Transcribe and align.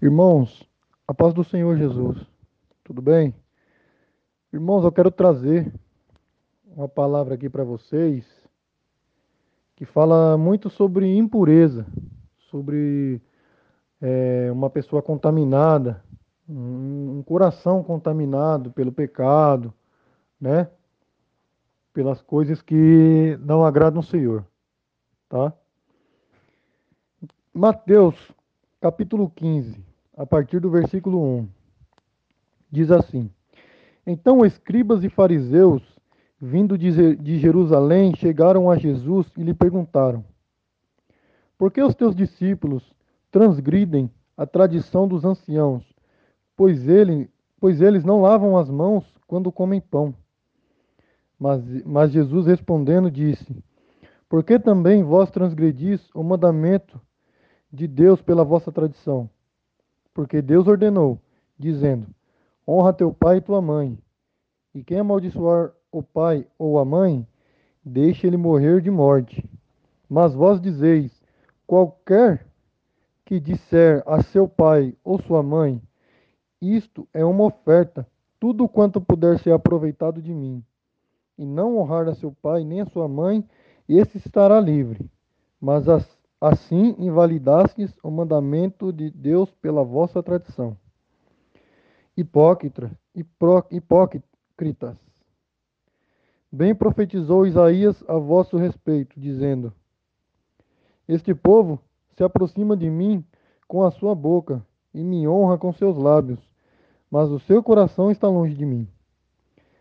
Irmãos, 0.00 0.62
a 1.08 1.12
paz 1.12 1.34
do 1.34 1.42
Senhor 1.42 1.76
Jesus, 1.76 2.24
tudo 2.84 3.02
bem? 3.02 3.34
Irmãos, 4.52 4.84
eu 4.84 4.92
quero 4.92 5.10
trazer 5.10 5.74
uma 6.64 6.88
palavra 6.88 7.34
aqui 7.34 7.50
para 7.50 7.64
vocês 7.64 8.24
que 9.74 9.84
fala 9.84 10.38
muito 10.38 10.70
sobre 10.70 11.16
impureza, 11.16 11.84
sobre 12.48 13.20
é, 14.00 14.48
uma 14.52 14.70
pessoa 14.70 15.02
contaminada, 15.02 16.00
um, 16.48 17.18
um 17.18 17.22
coração 17.24 17.82
contaminado 17.82 18.70
pelo 18.70 18.92
pecado, 18.92 19.74
né? 20.40 20.70
Pelas 21.92 22.22
coisas 22.22 22.62
que 22.62 23.36
não 23.40 23.64
agradam 23.64 23.98
o 23.98 24.04
Senhor, 24.04 24.46
tá? 25.28 25.52
Mateus, 27.52 28.14
capítulo 28.80 29.28
15, 29.30 29.87
a 30.18 30.26
partir 30.26 30.58
do 30.58 30.68
versículo 30.68 31.22
1. 31.22 31.48
Diz 32.72 32.90
assim: 32.90 33.30
Então 34.04 34.44
escribas 34.44 35.04
e 35.04 35.08
fariseus, 35.08 35.80
vindo 36.40 36.76
de 36.76 37.38
Jerusalém, 37.38 38.12
chegaram 38.16 38.68
a 38.68 38.76
Jesus 38.76 39.30
e 39.36 39.44
lhe 39.44 39.54
perguntaram: 39.54 40.24
Por 41.56 41.70
que 41.70 41.80
os 41.80 41.94
teus 41.94 42.16
discípulos 42.16 42.92
transgridem 43.30 44.10
a 44.36 44.44
tradição 44.44 45.06
dos 45.06 45.24
anciãos, 45.24 45.84
pois, 46.56 46.88
ele, 46.88 47.30
pois 47.60 47.80
eles 47.80 48.04
não 48.04 48.20
lavam 48.20 48.58
as 48.58 48.68
mãos 48.68 49.04
quando 49.24 49.52
comem 49.52 49.80
pão? 49.80 50.12
Mas, 51.38 51.62
mas 51.84 52.10
Jesus 52.10 52.44
respondendo 52.44 53.08
disse: 53.08 53.62
Por 54.28 54.42
que 54.42 54.58
também 54.58 55.04
vós 55.04 55.30
transgredis 55.30 56.10
o 56.12 56.24
mandamento 56.24 57.00
de 57.72 57.86
Deus 57.86 58.20
pela 58.20 58.42
vossa 58.42 58.72
tradição? 58.72 59.30
Porque 60.18 60.42
Deus 60.42 60.66
ordenou, 60.66 61.16
dizendo: 61.56 62.08
Honra 62.66 62.92
teu 62.92 63.14
pai 63.14 63.36
e 63.36 63.40
tua 63.40 63.62
mãe. 63.62 63.96
E 64.74 64.82
quem 64.82 64.98
amaldiçoar 64.98 65.72
o 65.92 66.02
pai 66.02 66.44
ou 66.58 66.80
a 66.80 66.84
mãe, 66.84 67.24
deixe 67.84 68.26
ele 68.26 68.36
morrer 68.36 68.80
de 68.80 68.90
morte. 68.90 69.48
Mas 70.10 70.34
vós 70.34 70.60
dizeis: 70.60 71.22
qualquer 71.64 72.44
que 73.24 73.38
disser 73.38 74.02
a 74.06 74.20
seu 74.20 74.48
pai 74.48 74.92
ou 75.04 75.22
sua 75.22 75.40
mãe, 75.40 75.80
isto 76.60 77.06
é 77.14 77.24
uma 77.24 77.44
oferta, 77.44 78.04
tudo 78.40 78.68
quanto 78.68 79.00
puder 79.00 79.38
ser 79.38 79.52
aproveitado 79.52 80.20
de 80.20 80.34
mim, 80.34 80.64
e 81.38 81.46
não 81.46 81.78
honrar 81.78 82.08
a 82.08 82.14
seu 82.16 82.32
pai 82.42 82.64
nem 82.64 82.80
a 82.80 82.86
sua 82.86 83.06
mãe, 83.06 83.48
esse 83.88 84.18
estará 84.18 84.58
livre. 84.58 85.08
Mas 85.60 85.88
as 85.88 86.17
Assim 86.40 86.94
invalidastes 86.98 87.92
o 88.00 88.10
mandamento 88.10 88.92
de 88.92 89.10
Deus 89.10 89.50
pela 89.60 89.82
vossa 89.82 90.22
tradição. 90.22 90.76
Hipócritas, 92.16 92.90
hipócritas. 93.72 94.96
Bem 96.50 96.74
profetizou 96.74 97.44
Isaías 97.44 98.02
a 98.08 98.16
vosso 98.18 98.56
respeito, 98.56 99.18
dizendo: 99.18 99.72
Este 101.08 101.34
povo 101.34 101.80
se 102.16 102.22
aproxima 102.22 102.76
de 102.76 102.88
mim 102.88 103.24
com 103.66 103.82
a 103.82 103.90
sua 103.90 104.14
boca 104.14 104.64
e 104.94 105.02
me 105.02 105.26
honra 105.26 105.58
com 105.58 105.72
seus 105.72 105.96
lábios, 105.96 106.40
mas 107.10 107.28
o 107.30 107.40
seu 107.40 107.62
coração 107.62 108.12
está 108.12 108.28
longe 108.28 108.54
de 108.54 108.64
mim. 108.64 108.88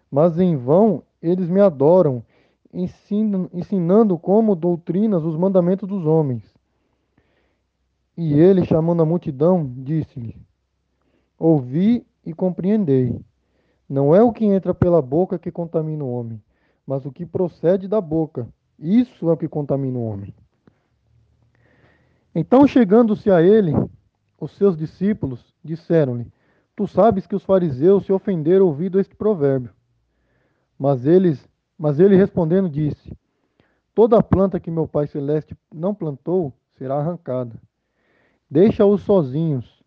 Mas 0.09 0.39
em 0.39 0.55
vão 0.55 1.03
eles 1.21 1.47
me 1.47 1.61
adoram 1.61 2.23
ensinando 2.73 4.17
como 4.17 4.55
doutrinas 4.55 5.23
os 5.23 5.35
mandamentos 5.35 5.87
dos 5.87 6.05
homens. 6.05 6.43
E 8.15 8.33
ele, 8.33 8.65
chamando 8.65 9.01
a 9.01 9.05
multidão, 9.05 9.71
disse-lhe: 9.77 10.35
Ouvi 11.37 12.05
e 12.25 12.33
compreendei. 12.33 13.19
Não 13.87 14.13
é 14.13 14.21
o 14.21 14.33
que 14.33 14.45
entra 14.45 14.73
pela 14.73 15.01
boca 15.01 15.39
que 15.39 15.51
contamina 15.51 16.03
o 16.03 16.11
homem, 16.11 16.41
mas 16.85 17.05
o 17.05 17.11
que 17.11 17.25
procede 17.25 17.87
da 17.87 18.01
boca. 18.01 18.47
Isso 18.77 19.29
é 19.29 19.33
o 19.33 19.37
que 19.37 19.47
contamina 19.47 19.97
o 19.97 20.03
homem. 20.03 20.33
Então, 22.35 22.67
chegando-se 22.67 23.31
a 23.31 23.41
ele, 23.41 23.71
os 24.39 24.51
seus 24.57 24.75
discípulos 24.75 25.53
disseram-lhe: 25.63 26.27
Tu 26.75 26.87
sabes 26.87 27.25
que 27.25 27.35
os 27.35 27.43
fariseus 27.43 28.05
se 28.05 28.11
ofenderam 28.11 28.65
ouvindo 28.67 28.99
este 28.99 29.15
provérbio. 29.15 29.71
Mas 30.77 31.05
eles 31.05 31.47
mas 31.77 31.99
ele 31.99 32.15
respondendo 32.15 32.69
disse: 32.69 33.15
Toda 33.93 34.21
planta 34.23 34.59
que 34.59 34.71
meu 34.71 34.87
Pai 34.87 35.07
Celeste 35.07 35.55
não 35.73 35.93
plantou 35.93 36.53
será 36.77 36.95
arrancada. 36.95 37.55
Deixa-os 38.49 39.01
sozinhos. 39.01 39.83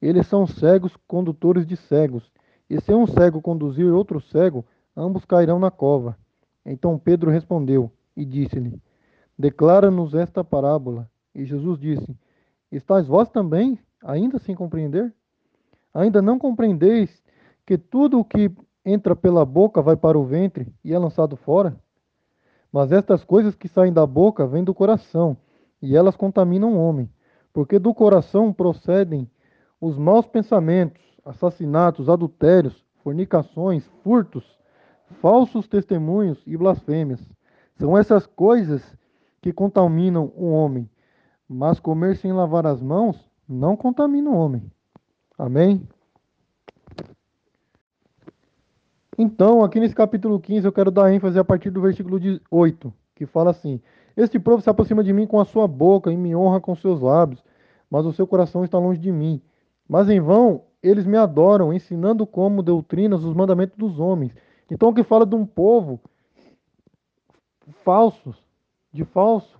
Eles 0.00 0.26
são 0.26 0.46
cegos 0.46 0.96
condutores 1.08 1.66
de 1.66 1.76
cegos. 1.76 2.30
E 2.68 2.80
se 2.80 2.92
um 2.92 3.06
cego 3.06 3.40
conduzir 3.40 3.92
outro 3.92 4.20
cego, 4.20 4.64
ambos 4.96 5.24
cairão 5.24 5.58
na 5.58 5.70
cova. 5.70 6.16
Então 6.64 6.98
Pedro 6.98 7.30
respondeu 7.30 7.90
e 8.16 8.24
disse-lhe: 8.24 8.80
Declara-nos 9.38 10.14
esta 10.14 10.44
parábola. 10.44 11.10
E 11.34 11.44
Jesus 11.44 11.78
disse: 11.78 12.16
Estais 12.70 13.06
vós 13.06 13.28
também 13.28 13.78
ainda 14.02 14.38
sem 14.38 14.54
compreender? 14.54 15.12
Ainda 15.92 16.20
não 16.20 16.38
compreendeis 16.38 17.22
que 17.66 17.78
tudo 17.78 18.18
o 18.18 18.24
que 18.24 18.50
entra 18.84 19.16
pela 19.16 19.44
boca, 19.44 19.80
vai 19.80 19.96
para 19.96 20.18
o 20.18 20.24
ventre 20.24 20.72
e 20.84 20.92
é 20.92 20.98
lançado 20.98 21.36
fora? 21.36 21.76
Mas 22.72 22.92
estas 22.92 23.24
coisas 23.24 23.54
que 23.54 23.68
saem 23.68 23.92
da 23.92 24.06
boca 24.06 24.46
vêm 24.46 24.64
do 24.64 24.74
coração, 24.74 25.36
e 25.80 25.96
elas 25.96 26.16
contaminam 26.16 26.74
o 26.74 26.78
homem, 26.78 27.08
porque 27.52 27.78
do 27.78 27.94
coração 27.94 28.52
procedem 28.52 29.30
os 29.80 29.96
maus 29.96 30.26
pensamentos, 30.26 31.02
assassinatos, 31.24 32.08
adultérios, 32.08 32.84
fornicações, 33.02 33.86
furtos, 34.02 34.58
falsos 35.20 35.68
testemunhos 35.68 36.42
e 36.46 36.56
blasfêmias. 36.56 37.20
São 37.76 37.96
essas 37.96 38.26
coisas 38.26 38.82
que 39.40 39.52
contaminam 39.52 40.32
o 40.34 40.50
homem, 40.50 40.88
mas 41.48 41.78
comer 41.78 42.16
sem 42.16 42.32
lavar 42.32 42.66
as 42.66 42.80
mãos 42.80 43.30
não 43.48 43.76
contamina 43.76 44.30
o 44.30 44.36
homem. 44.36 44.70
Amém? 45.38 45.86
Então, 49.16 49.62
aqui 49.62 49.78
nesse 49.78 49.94
capítulo 49.94 50.40
15, 50.40 50.66
eu 50.66 50.72
quero 50.72 50.90
dar 50.90 51.12
ênfase 51.12 51.38
a 51.38 51.44
partir 51.44 51.70
do 51.70 51.80
versículo 51.80 52.18
8, 52.50 52.92
que 53.14 53.26
fala 53.26 53.50
assim: 53.50 53.80
Este 54.16 54.38
povo 54.38 54.60
se 54.60 54.68
aproxima 54.68 55.04
de 55.04 55.12
mim 55.12 55.26
com 55.26 55.38
a 55.38 55.44
sua 55.44 55.68
boca 55.68 56.10
e 56.10 56.16
me 56.16 56.34
honra 56.34 56.60
com 56.60 56.74
seus 56.74 57.00
lábios, 57.00 57.42
mas 57.90 58.04
o 58.04 58.12
seu 58.12 58.26
coração 58.26 58.64
está 58.64 58.78
longe 58.78 59.00
de 59.00 59.12
mim. 59.12 59.40
Mas 59.88 60.08
em 60.08 60.20
vão 60.20 60.62
eles 60.82 61.06
me 61.06 61.16
adoram, 61.16 61.72
ensinando 61.72 62.26
como 62.26 62.62
doutrinas 62.62 63.24
os 63.24 63.34
mandamentos 63.34 63.76
dos 63.76 63.98
homens. 63.98 64.34
Então, 64.70 64.90
o 64.90 64.94
que 64.94 65.02
fala 65.02 65.24
de 65.24 65.34
um 65.34 65.46
povo 65.46 65.98
falsos, 67.82 68.36
de 68.92 69.02
falso, 69.04 69.58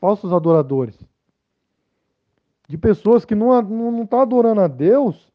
falsos 0.00 0.32
adoradores, 0.32 0.98
de 2.66 2.78
pessoas 2.78 3.26
que 3.26 3.34
não 3.34 3.58
estão 3.58 3.92
não, 3.92 4.06
tá 4.06 4.22
adorando 4.22 4.62
a 4.62 4.68
Deus 4.68 5.30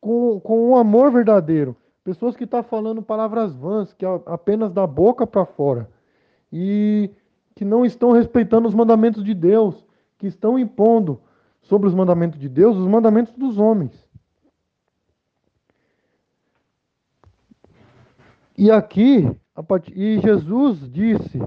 com, 0.00 0.40
com 0.40 0.70
um 0.70 0.76
amor 0.76 1.12
verdadeiro. 1.12 1.76
Pessoas 2.02 2.34
que 2.34 2.44
estão 2.44 2.62
tá 2.62 2.68
falando 2.68 3.02
palavras 3.02 3.54
vãs, 3.54 3.92
que 3.92 4.04
é 4.04 4.08
apenas 4.26 4.72
da 4.72 4.86
boca 4.86 5.26
para 5.26 5.44
fora. 5.44 5.90
E 6.52 7.10
que 7.54 7.64
não 7.64 7.84
estão 7.84 8.12
respeitando 8.12 8.66
os 8.66 8.74
mandamentos 8.74 9.22
de 9.22 9.34
Deus, 9.34 9.86
que 10.16 10.26
estão 10.26 10.58
impondo 10.58 11.20
sobre 11.62 11.86
os 11.88 11.94
mandamentos 11.94 12.40
de 12.40 12.48
Deus 12.48 12.76
os 12.76 12.86
mandamentos 12.86 13.34
dos 13.34 13.58
homens. 13.58 13.92
E 18.56 18.70
aqui, 18.70 19.30
e 19.94 20.18
Jesus 20.20 20.90
disse: 20.90 21.40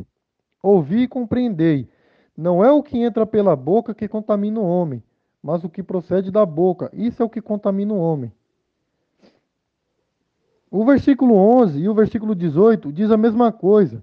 Ouvi 0.62 1.04
e 1.04 1.08
compreendei. 1.08 1.90
Não 2.36 2.64
é 2.64 2.72
o 2.72 2.82
que 2.82 2.98
entra 2.98 3.26
pela 3.26 3.56
boca 3.56 3.94
que 3.94 4.08
contamina 4.08 4.60
o 4.60 4.68
homem, 4.68 5.04
mas 5.42 5.64
o 5.64 5.70
que 5.70 5.84
procede 5.84 6.32
da 6.32 6.46
boca. 6.46 6.90
Isso 6.94 7.22
é 7.22 7.26
o 7.26 7.30
que 7.30 7.42
contamina 7.42 7.94
o 7.94 8.00
homem. 8.00 8.32
O 10.76 10.84
versículo 10.84 11.36
11 11.36 11.82
e 11.82 11.88
o 11.88 11.94
versículo 11.94 12.34
18 12.34 12.92
diz 12.92 13.12
a 13.12 13.16
mesma 13.16 13.52
coisa. 13.52 14.02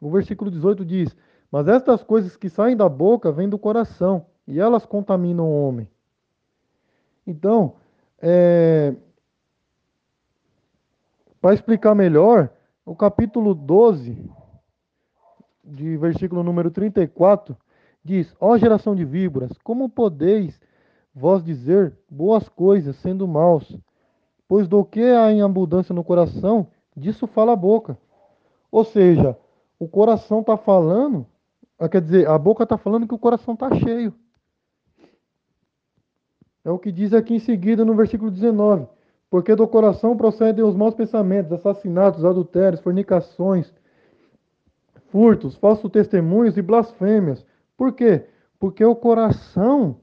O 0.00 0.08
versículo 0.08 0.48
18 0.48 0.84
diz: 0.84 1.16
Mas 1.50 1.66
estas 1.66 2.04
coisas 2.04 2.36
que 2.36 2.48
saem 2.48 2.76
da 2.76 2.88
boca 2.88 3.32
vêm 3.32 3.48
do 3.48 3.58
coração, 3.58 4.24
e 4.46 4.60
elas 4.60 4.86
contaminam 4.86 5.44
o 5.44 5.66
homem. 5.66 5.90
Então, 7.26 7.74
é, 8.22 8.94
para 11.40 11.52
explicar 11.52 11.96
melhor, 11.96 12.48
o 12.86 12.94
capítulo 12.94 13.52
12, 13.52 14.16
de 15.64 15.96
versículo 15.96 16.44
número 16.44 16.70
34, 16.70 17.56
diz: 18.04 18.32
Ó 18.38 18.56
geração 18.56 18.94
de 18.94 19.04
víboras, 19.04 19.50
como 19.64 19.88
podeis 19.88 20.60
vós 21.12 21.42
dizer 21.42 21.98
boas 22.08 22.48
coisas 22.48 22.94
sendo 22.98 23.26
maus? 23.26 23.76
Pois 24.54 24.68
do 24.68 24.84
que 24.84 25.02
há 25.02 25.32
em 25.32 25.42
abundância 25.42 25.92
no 25.92 26.04
coração, 26.04 26.68
disso 26.96 27.26
fala 27.26 27.54
a 27.54 27.56
boca. 27.56 27.98
Ou 28.70 28.84
seja, 28.84 29.36
o 29.80 29.88
coração 29.88 30.42
está 30.42 30.56
falando, 30.56 31.26
ah, 31.76 31.88
quer 31.88 32.00
dizer, 32.00 32.28
a 32.28 32.38
boca 32.38 32.62
está 32.62 32.78
falando 32.78 33.08
que 33.08 33.14
o 33.14 33.18
coração 33.18 33.54
está 33.54 33.74
cheio. 33.74 34.14
É 36.64 36.70
o 36.70 36.78
que 36.78 36.92
diz 36.92 37.12
aqui 37.12 37.34
em 37.34 37.40
seguida 37.40 37.84
no 37.84 37.96
versículo 37.96 38.30
19. 38.30 38.86
Porque 39.28 39.56
do 39.56 39.66
coração 39.66 40.16
procedem 40.16 40.64
os 40.64 40.76
maus 40.76 40.94
pensamentos, 40.94 41.50
assassinatos, 41.50 42.24
adultérios, 42.24 42.80
fornicações, 42.80 43.74
furtos, 45.10 45.56
falsos 45.56 45.90
testemunhos 45.90 46.56
e 46.56 46.62
blasfêmias. 46.62 47.44
Por 47.76 47.92
quê? 47.92 48.28
Porque 48.60 48.84
o 48.84 48.94
coração 48.94 49.96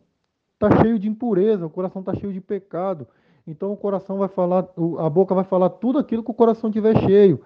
está 0.56 0.84
cheio 0.84 1.00
de 1.00 1.08
impureza, 1.08 1.66
o 1.66 1.70
coração 1.70 2.02
está 2.02 2.14
cheio 2.14 2.34
de 2.34 2.42
pecado. 2.42 3.08
Então 3.52 3.74
o 3.74 3.78
coração 3.78 4.18
vai 4.18 4.30
falar, 4.30 4.66
a 5.00 5.10
boca 5.10 5.36
vai 5.36 5.44
falar 5.44 5.70
tudo 5.72 6.00
aquilo 6.00 6.24
que 6.24 6.32
o 6.32 6.34
coração 6.34 6.72
tiver 6.72 6.98
cheio. 7.02 7.44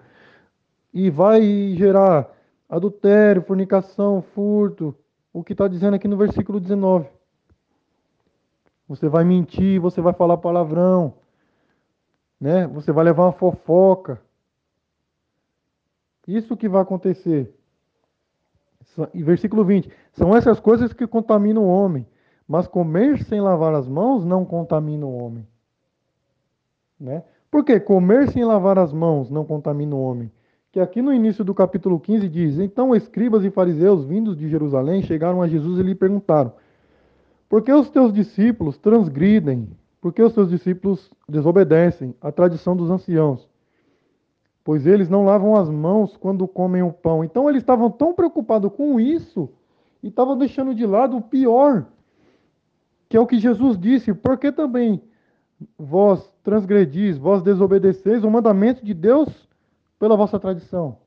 E 0.94 1.10
vai 1.10 1.42
gerar 1.76 2.32
adultério, 2.68 3.42
fornicação, 3.42 4.22
furto, 4.22 4.94
o 5.32 5.42
que 5.42 5.52
está 5.52 5.66
dizendo 5.66 5.94
aqui 5.94 6.06
no 6.06 6.16
versículo 6.16 6.60
19. 6.60 7.08
Você 8.88 9.08
vai 9.08 9.24
mentir, 9.24 9.80
você 9.80 10.00
vai 10.00 10.12
falar 10.12 10.36
palavrão, 10.36 11.14
né? 12.40 12.68
Você 12.68 12.92
vai 12.92 13.04
levar 13.04 13.24
uma 13.24 13.32
fofoca. 13.32 14.22
Isso 16.24 16.56
que 16.56 16.68
vai 16.68 16.82
acontecer. 16.82 17.52
E 19.12 19.24
versículo 19.24 19.64
20: 19.64 19.90
São 20.12 20.36
essas 20.36 20.60
coisas 20.60 20.92
que 20.92 21.04
contaminam 21.04 21.64
o 21.64 21.68
homem, 21.68 22.06
mas 22.46 22.68
comer 22.68 23.24
sem 23.24 23.40
lavar 23.40 23.74
as 23.74 23.88
mãos 23.88 24.24
não 24.24 24.44
contamina 24.44 25.04
o 25.04 25.18
homem. 25.18 25.44
Né? 26.98 27.22
Por 27.50 27.64
que 27.64 27.78
comer 27.78 28.28
sem 28.30 28.44
lavar 28.44 28.78
as 28.78 28.92
mãos 28.92 29.30
não 29.30 29.44
contamina 29.44 29.94
o 29.94 30.02
homem? 30.02 30.30
Que 30.72 30.80
aqui 30.80 31.00
no 31.00 31.12
início 31.12 31.44
do 31.44 31.54
capítulo 31.54 32.00
15 32.00 32.28
diz: 32.28 32.58
Então 32.58 32.94
escribas 32.94 33.44
e 33.44 33.50
fariseus 33.50 34.04
vindos 34.04 34.36
de 34.36 34.48
Jerusalém 34.48 35.02
chegaram 35.02 35.40
a 35.40 35.48
Jesus 35.48 35.78
e 35.78 35.82
lhe 35.82 35.94
perguntaram: 35.94 36.52
Por 37.48 37.62
que 37.62 37.72
os 37.72 37.88
teus 37.90 38.12
discípulos 38.12 38.76
transgridem? 38.78 39.68
Por 40.00 40.12
que 40.12 40.22
os 40.22 40.32
teus 40.32 40.50
discípulos 40.50 41.10
desobedecem 41.28 42.14
à 42.20 42.30
tradição 42.30 42.76
dos 42.76 42.90
anciãos? 42.90 43.48
Pois 44.62 44.86
eles 44.86 45.08
não 45.08 45.24
lavam 45.24 45.56
as 45.56 45.70
mãos 45.70 46.16
quando 46.16 46.46
comem 46.46 46.82
o 46.82 46.92
pão. 46.92 47.24
Então 47.24 47.48
eles 47.48 47.62
estavam 47.62 47.90
tão 47.90 48.12
preocupados 48.12 48.72
com 48.72 48.98
isso 48.98 49.48
e 50.02 50.08
estavam 50.08 50.36
deixando 50.36 50.74
de 50.74 50.84
lado 50.84 51.16
o 51.16 51.22
pior, 51.22 51.86
que 53.08 53.16
é 53.16 53.20
o 53.20 53.26
que 53.26 53.38
Jesus 53.38 53.78
disse: 53.78 54.12
Por 54.12 54.38
que 54.38 54.52
também 54.52 55.00
vós 55.78 56.32
transgredis, 56.42 57.16
vós 57.16 57.42
desobedeceis 57.42 58.24
o 58.24 58.30
mandamento 58.30 58.84
de 58.84 58.94
Deus 58.94 59.28
pela 59.98 60.16
vossa 60.16 60.38
tradição. 60.38 60.98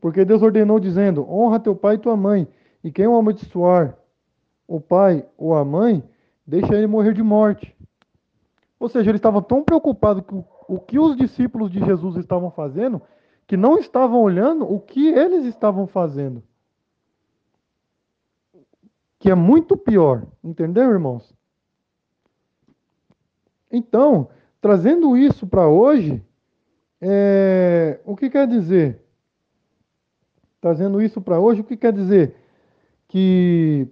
Porque 0.00 0.24
Deus 0.24 0.42
ordenou 0.42 0.78
dizendo: 0.78 1.28
honra 1.28 1.60
teu 1.60 1.74
pai 1.74 1.94
e 1.94 1.98
tua 1.98 2.16
mãe, 2.16 2.46
e 2.82 2.90
quem 2.90 3.06
o 3.06 3.16
amaldiçoar 3.16 3.96
o 4.66 4.80
pai 4.80 5.26
ou 5.36 5.54
a 5.54 5.64
mãe, 5.64 6.02
deixa 6.46 6.74
ele 6.74 6.86
morrer 6.86 7.14
de 7.14 7.22
morte. 7.22 7.74
Ou 8.78 8.88
seja, 8.88 9.10
ele 9.10 9.18
estava 9.18 9.40
tão 9.42 9.62
preocupado 9.62 10.22
com 10.22 10.44
o 10.68 10.78
que 10.78 10.98
os 10.98 11.16
discípulos 11.16 11.70
de 11.70 11.78
Jesus 11.78 12.16
estavam 12.16 12.50
fazendo, 12.50 13.00
que 13.46 13.56
não 13.56 13.78
estavam 13.78 14.20
olhando 14.20 14.64
o 14.70 14.80
que 14.80 15.08
eles 15.08 15.44
estavam 15.44 15.86
fazendo. 15.86 16.42
Que 19.18 19.30
é 19.30 19.34
muito 19.34 19.76
pior, 19.76 20.26
entendeu, 20.42 20.90
irmãos? 20.90 21.34
Então, 23.76 24.28
trazendo 24.60 25.16
isso 25.16 25.48
para 25.48 25.66
hoje, 25.66 26.24
é, 27.00 27.98
o 28.04 28.14
que 28.14 28.30
quer 28.30 28.46
dizer? 28.46 29.04
Trazendo 30.60 31.02
isso 31.02 31.20
para 31.20 31.40
hoje, 31.40 31.60
o 31.60 31.64
que 31.64 31.76
quer 31.76 31.92
dizer? 31.92 32.36
Que 33.08 33.88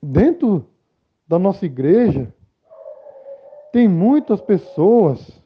dentro 0.00 0.64
da 1.26 1.36
nossa 1.36 1.66
igreja 1.66 2.32
tem 3.72 3.88
muitas 3.88 4.40
pessoas 4.40 5.42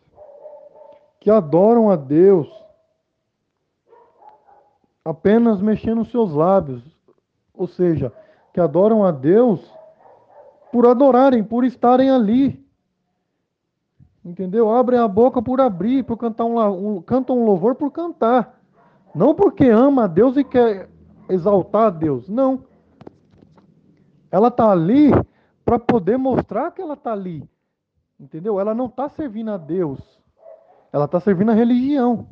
que 1.19 1.31
adoram 1.31 1.91
a 1.91 1.97
Deus 1.97 2.47
apenas 5.03 5.63
mexendo 5.63 6.03
os 6.03 6.11
seus 6.11 6.33
lábios, 6.35 6.85
ou 7.55 7.67
seja, 7.67 8.13
que 8.53 8.61
adoram 8.61 9.03
a 9.03 9.11
Deus 9.11 9.80
por 10.73 10.87
adorarem, 10.87 11.43
por 11.43 11.65
estarem 11.65 12.11
ali. 12.11 12.65
Entendeu? 14.25 14.71
Abrem 14.71 15.01
a 15.01 15.09
boca 15.09 15.41
por 15.41 15.61
abrir, 15.61 16.05
por 16.05 16.17
cantar 16.17 16.45
um, 16.45 16.97
um, 16.97 17.03
cantam 17.03 17.39
um 17.39 17.45
louvor 17.45 17.75
por 17.75 17.91
cantar. 17.91 18.61
Não 19.15 19.35
porque 19.35 19.65
ama 19.69 20.05
a 20.05 20.07
Deus 20.07 20.37
e 20.37 20.45
quer 20.45 20.89
exaltar 21.29 21.87
a 21.87 21.91
Deus. 21.91 22.29
Não. 22.29 22.65
Ela 24.31 24.49
está 24.49 24.71
ali 24.71 25.11
para 25.65 25.79
poder 25.79 26.17
mostrar 26.17 26.71
que 26.71 26.83
ela 26.83 26.95
está 26.95 27.13
ali. 27.13 27.49
Entendeu? 28.19 28.61
Ela 28.61 28.75
não 28.75 28.87
está 28.87 29.09
servindo 29.09 29.51
a 29.51 29.57
Deus. 29.57 29.99
Ela 30.93 31.07
está 31.07 31.19
servindo 31.19 31.51
a 31.51 31.55
religião. 31.55 32.29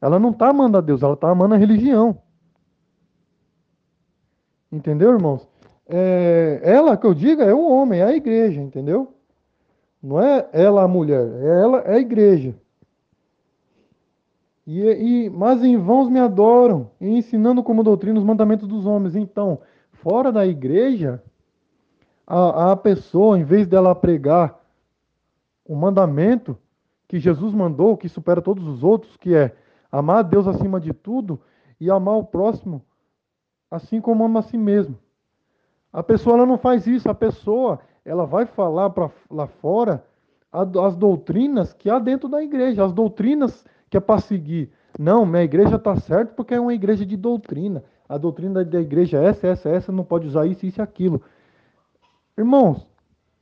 Ela 0.00 0.18
não 0.18 0.30
está 0.30 0.50
amando 0.50 0.78
a 0.78 0.80
Deus, 0.80 1.02
ela 1.02 1.14
está 1.14 1.30
amando 1.30 1.54
a 1.54 1.58
religião. 1.58 2.20
Entendeu, 4.70 5.10
irmãos? 5.10 5.47
É, 5.88 6.60
ela 6.62 6.96
que 6.96 7.06
eu 7.06 7.14
diga 7.14 7.44
é 7.44 7.54
o 7.54 7.70
homem, 7.70 8.00
é 8.00 8.04
a 8.04 8.14
igreja, 8.14 8.60
entendeu? 8.60 9.14
Não 10.02 10.20
é 10.20 10.48
ela 10.52 10.82
a 10.82 10.88
mulher, 10.88 11.26
é 11.40 11.62
ela 11.62 11.78
é 11.80 11.94
a 11.94 11.98
igreja. 11.98 12.54
E, 14.66 14.80
e, 14.80 15.30
mas 15.30 15.64
em 15.64 15.78
vãos 15.78 16.10
me 16.10 16.20
adoram, 16.20 16.90
ensinando 17.00 17.62
como 17.62 17.82
doutrina 17.82 18.18
os 18.18 18.24
mandamentos 18.24 18.68
dos 18.68 18.84
homens. 18.84 19.16
Então, 19.16 19.60
fora 19.92 20.30
da 20.30 20.46
igreja, 20.46 21.22
a, 22.26 22.72
a 22.72 22.76
pessoa, 22.76 23.38
em 23.38 23.44
vez 23.44 23.66
dela 23.66 23.94
pregar 23.94 24.62
o 25.64 25.74
mandamento 25.74 26.56
que 27.08 27.18
Jesus 27.18 27.54
mandou, 27.54 27.96
que 27.96 28.08
supera 28.08 28.42
todos 28.42 28.66
os 28.68 28.84
outros, 28.84 29.16
que 29.16 29.34
é 29.34 29.56
amar 29.90 30.18
a 30.18 30.22
Deus 30.22 30.46
acima 30.46 30.78
de 30.78 30.92
tudo 30.92 31.40
e 31.80 31.90
amar 31.90 32.18
o 32.18 32.24
próximo 32.24 32.84
assim 33.70 34.00
como 34.00 34.24
ama 34.24 34.40
a 34.40 34.42
si 34.42 34.56
mesmo. 34.56 34.98
A 35.92 36.02
pessoa 36.02 36.36
ela 36.36 36.46
não 36.46 36.58
faz 36.58 36.86
isso, 36.86 37.08
a 37.08 37.14
pessoa 37.14 37.80
ela 38.04 38.26
vai 38.26 38.46
falar 38.46 38.90
para 38.90 39.10
lá 39.30 39.46
fora 39.46 40.04
as 40.52 40.96
doutrinas 40.96 41.72
que 41.72 41.90
há 41.90 41.98
dentro 41.98 42.28
da 42.28 42.42
igreja, 42.42 42.84
as 42.84 42.92
doutrinas 42.92 43.64
que 43.90 43.96
é 43.96 44.00
para 44.00 44.20
seguir. 44.20 44.70
Não, 44.98 45.26
minha 45.26 45.42
igreja 45.42 45.76
está 45.76 45.94
certo 45.96 46.34
porque 46.34 46.54
é 46.54 46.60
uma 46.60 46.74
igreja 46.74 47.04
de 47.04 47.16
doutrina. 47.16 47.84
A 48.08 48.16
doutrina 48.16 48.64
da 48.64 48.80
igreja 48.80 49.18
é 49.18 49.26
essa, 49.26 49.46
essa, 49.46 49.68
essa, 49.68 49.92
não 49.92 50.04
pode 50.04 50.26
usar 50.26 50.46
isso, 50.46 50.64
isso 50.64 50.80
e 50.80 50.82
aquilo. 50.82 51.22
Irmãos, 52.36 52.86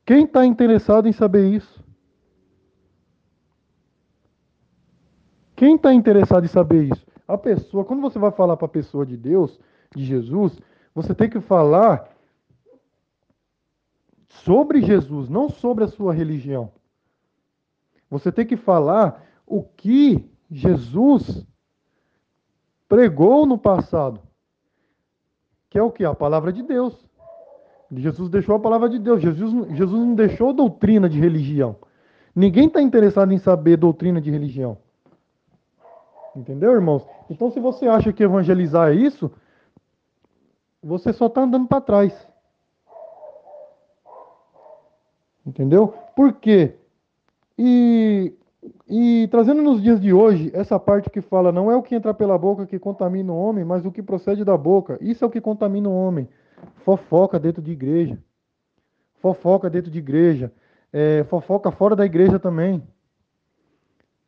quem 0.05 0.25
está 0.25 0.45
interessado 0.45 1.07
em 1.07 1.13
saber 1.13 1.47
isso? 1.47 1.83
Quem 5.55 5.75
está 5.75 5.93
interessado 5.93 6.43
em 6.43 6.49
saber 6.49 6.83
isso? 6.83 7.05
A 7.27 7.37
pessoa, 7.37 7.83
quando 7.83 8.01
você 8.01 8.19
vai 8.19 8.31
falar 8.31 8.57
para 8.57 8.65
a 8.65 8.69
pessoa 8.69 9.05
de 9.05 9.17
Deus, 9.17 9.59
de 9.95 10.03
Jesus, 10.03 10.59
você 10.93 11.15
tem 11.15 11.29
que 11.29 11.39
falar 11.39 12.09
sobre 14.27 14.81
Jesus, 14.81 15.29
não 15.29 15.49
sobre 15.49 15.83
a 15.83 15.87
sua 15.87 16.13
religião. 16.13 16.71
Você 18.09 18.31
tem 18.31 18.45
que 18.45 18.57
falar 18.57 19.23
o 19.45 19.63
que 19.63 20.29
Jesus 20.49 21.45
pregou 22.87 23.45
no 23.45 23.57
passado, 23.57 24.21
que 25.69 25.77
é 25.77 25.83
o 25.83 25.91
que? 25.91 26.05
A 26.05 26.15
palavra 26.15 26.53
de 26.53 26.63
Deus. 26.63 27.07
Jesus 27.91 28.29
deixou 28.29 28.55
a 28.55 28.59
palavra 28.59 28.89
de 28.89 28.99
Deus. 28.99 29.21
Jesus, 29.21 29.75
Jesus 29.75 29.99
não 29.99 30.15
deixou 30.15 30.53
doutrina 30.53 31.07
de 31.07 31.19
religião. 31.19 31.77
Ninguém 32.35 32.67
está 32.67 32.81
interessado 32.81 33.33
em 33.33 33.37
saber 33.37 33.77
doutrina 33.77 34.21
de 34.21 34.29
religião. 34.29 34.77
Entendeu, 36.35 36.71
irmãos? 36.73 37.03
Então, 37.29 37.49
se 37.49 37.59
você 37.59 37.87
acha 37.87 38.13
que 38.13 38.23
evangelizar 38.23 38.89
é 38.89 38.95
isso, 38.95 39.31
você 40.83 41.11
só 41.11 41.27
está 41.27 41.41
andando 41.41 41.67
para 41.67 41.81
trás. 41.81 42.26
Entendeu? 45.47 45.93
Por 46.13 46.33
quê? 46.33 46.75
E, 47.57 48.33
e 48.85 49.29
trazendo 49.31 49.61
nos 49.61 49.81
dias 49.81 50.01
de 50.01 50.11
hoje, 50.11 50.51
essa 50.53 50.77
parte 50.77 51.09
que 51.09 51.21
fala, 51.21 51.53
não 51.53 51.71
é 51.71 51.75
o 51.75 51.81
que 51.81 51.95
entra 51.95 52.13
pela 52.13 52.37
boca 52.37 52.67
que 52.67 52.77
contamina 52.77 53.31
o 53.31 53.37
homem, 53.37 53.63
mas 53.63 53.85
o 53.85 53.91
que 53.91 54.03
procede 54.03 54.43
da 54.43 54.57
boca. 54.57 54.97
Isso 54.99 55.23
é 55.23 55.27
o 55.27 55.31
que 55.31 55.39
contamina 55.39 55.87
o 55.87 55.95
homem. 55.95 56.27
Fofoca 56.83 57.39
dentro 57.39 57.61
de 57.61 57.71
igreja. 57.71 58.19
Fofoca 59.21 59.69
dentro 59.69 59.89
de 59.89 59.99
igreja. 59.99 60.51
É, 60.91 61.23
fofoca 61.23 61.71
fora 61.71 61.95
da 61.95 62.05
igreja 62.05 62.37
também. 62.37 62.83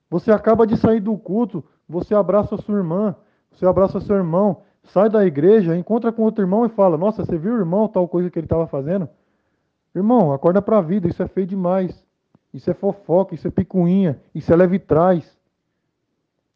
Você 0.09 0.31
acaba 0.31 0.65
de 0.65 0.77
sair 0.77 1.01
do 1.01 1.17
culto, 1.17 1.63
você 1.87 2.15
abraça 2.15 2.57
sua 2.57 2.77
irmã, 2.77 3.15
você 3.51 3.65
abraça 3.65 3.99
seu 3.99 4.15
irmão, 4.15 4.61
sai 4.83 5.09
da 5.09 5.25
igreja, 5.25 5.77
encontra 5.77 6.11
com 6.11 6.23
outro 6.23 6.41
irmão 6.41 6.65
e 6.65 6.69
fala: 6.69 6.97
Nossa, 6.97 7.23
você 7.23 7.37
viu 7.37 7.53
o 7.53 7.57
irmão, 7.59 7.87
tal 7.87 8.07
coisa 8.07 8.29
que 8.29 8.39
ele 8.39 8.45
estava 8.45 8.65
fazendo? 8.65 9.07
Irmão, 9.99 10.31
acorda 10.31 10.61
para 10.61 10.77
a 10.77 10.81
vida, 10.81 11.09
isso 11.09 11.21
é 11.21 11.27
feio 11.27 11.45
demais. 11.45 12.05
Isso 12.53 12.71
é 12.71 12.73
fofoca, 12.73 13.35
isso 13.35 13.47
é 13.47 13.51
picuinha, 13.51 14.19
isso 14.33 14.51
é 14.51 14.55
leve 14.55 14.79
trás. 14.79 15.37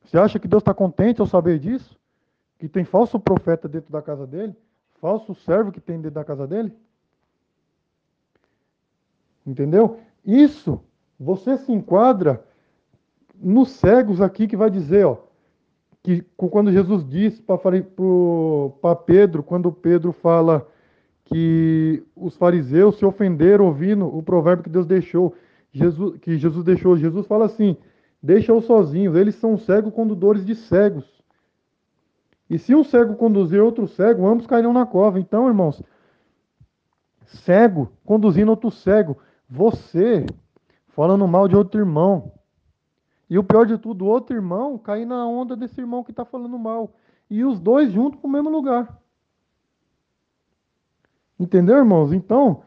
Você 0.03 0.17
acha 0.17 0.39
que 0.39 0.47
Deus 0.47 0.61
está 0.61 0.73
contente 0.73 1.19
ao 1.19 1.27
saber 1.27 1.59
disso? 1.59 1.99
Que 2.57 2.69
tem 2.69 2.85
falso 2.85 3.19
profeta 3.19 3.67
dentro 3.67 3.91
da 3.91 4.01
casa 4.01 4.25
dele? 4.25 4.55
Falso 5.01 5.35
servo 5.35 5.71
que 5.71 5.81
tem 5.81 5.97
dentro 5.97 6.15
da 6.15 6.23
casa 6.23 6.47
dele? 6.47 6.73
Entendeu? 9.45 9.99
Isso, 10.25 10.79
você 11.19 11.57
se 11.57 11.71
enquadra 11.71 12.43
nos 13.35 13.71
cegos 13.71 14.21
aqui 14.21 14.47
que 14.47 14.55
vai 14.55 14.69
dizer, 14.69 15.05
ó, 15.05 15.17
que 16.01 16.21
quando 16.37 16.71
Jesus 16.71 17.05
disse 17.07 17.41
para 17.41 18.95
Pedro, 18.95 19.43
quando 19.43 19.71
Pedro 19.71 20.13
fala 20.13 20.65
que 21.33 22.03
os 22.15 22.37
fariseus 22.37 22.97
se 22.97 23.05
ofenderam 23.05 23.65
ouvindo 23.65 24.05
o 24.05 24.21
provérbio 24.21 24.63
que 24.63 24.69
Deus 24.69 24.85
deixou, 24.85 25.33
Jesus, 25.71 26.19
que 26.19 26.37
Jesus 26.37 26.63
deixou, 26.63 26.95
Jesus 26.95 27.25
fala 27.25 27.45
assim: 27.45 27.75
deixa-os 28.21 28.65
sozinhos, 28.65 29.15
eles 29.15 29.33
são 29.35 29.57
cegos 29.57 29.91
condutores 29.91 30.45
de 30.45 30.53
cegos. 30.53 31.11
E 32.47 32.59
se 32.59 32.75
um 32.75 32.83
cego 32.83 33.15
conduzir 33.15 33.59
outro 33.61 33.87
cego, 33.87 34.27
ambos 34.27 34.45
cairão 34.45 34.71
na 34.71 34.85
cova. 34.85 35.19
Então, 35.19 35.47
irmãos, 35.47 35.81
cego 37.25 37.91
conduzindo 38.05 38.51
outro 38.51 38.69
cego, 38.69 39.17
você 39.49 40.25
falando 40.89 41.27
mal 41.27 41.47
de 41.47 41.55
outro 41.55 41.79
irmão, 41.79 42.31
e 43.27 43.39
o 43.39 43.43
pior 43.43 43.65
de 43.65 43.79
tudo, 43.79 44.05
outro 44.05 44.35
irmão 44.35 44.77
cair 44.77 45.07
na 45.07 45.25
onda 45.25 45.55
desse 45.55 45.81
irmão 45.81 46.03
que 46.03 46.11
está 46.11 46.23
falando 46.23 46.59
mal. 46.59 46.93
E 47.27 47.43
os 47.43 47.59
dois 47.59 47.91
juntos 47.91 48.19
para 48.19 48.27
o 48.27 48.31
mesmo 48.31 48.51
lugar. 48.51 49.01
Entendeu, 51.39 51.77
irmãos? 51.77 52.13
Então, 52.13 52.63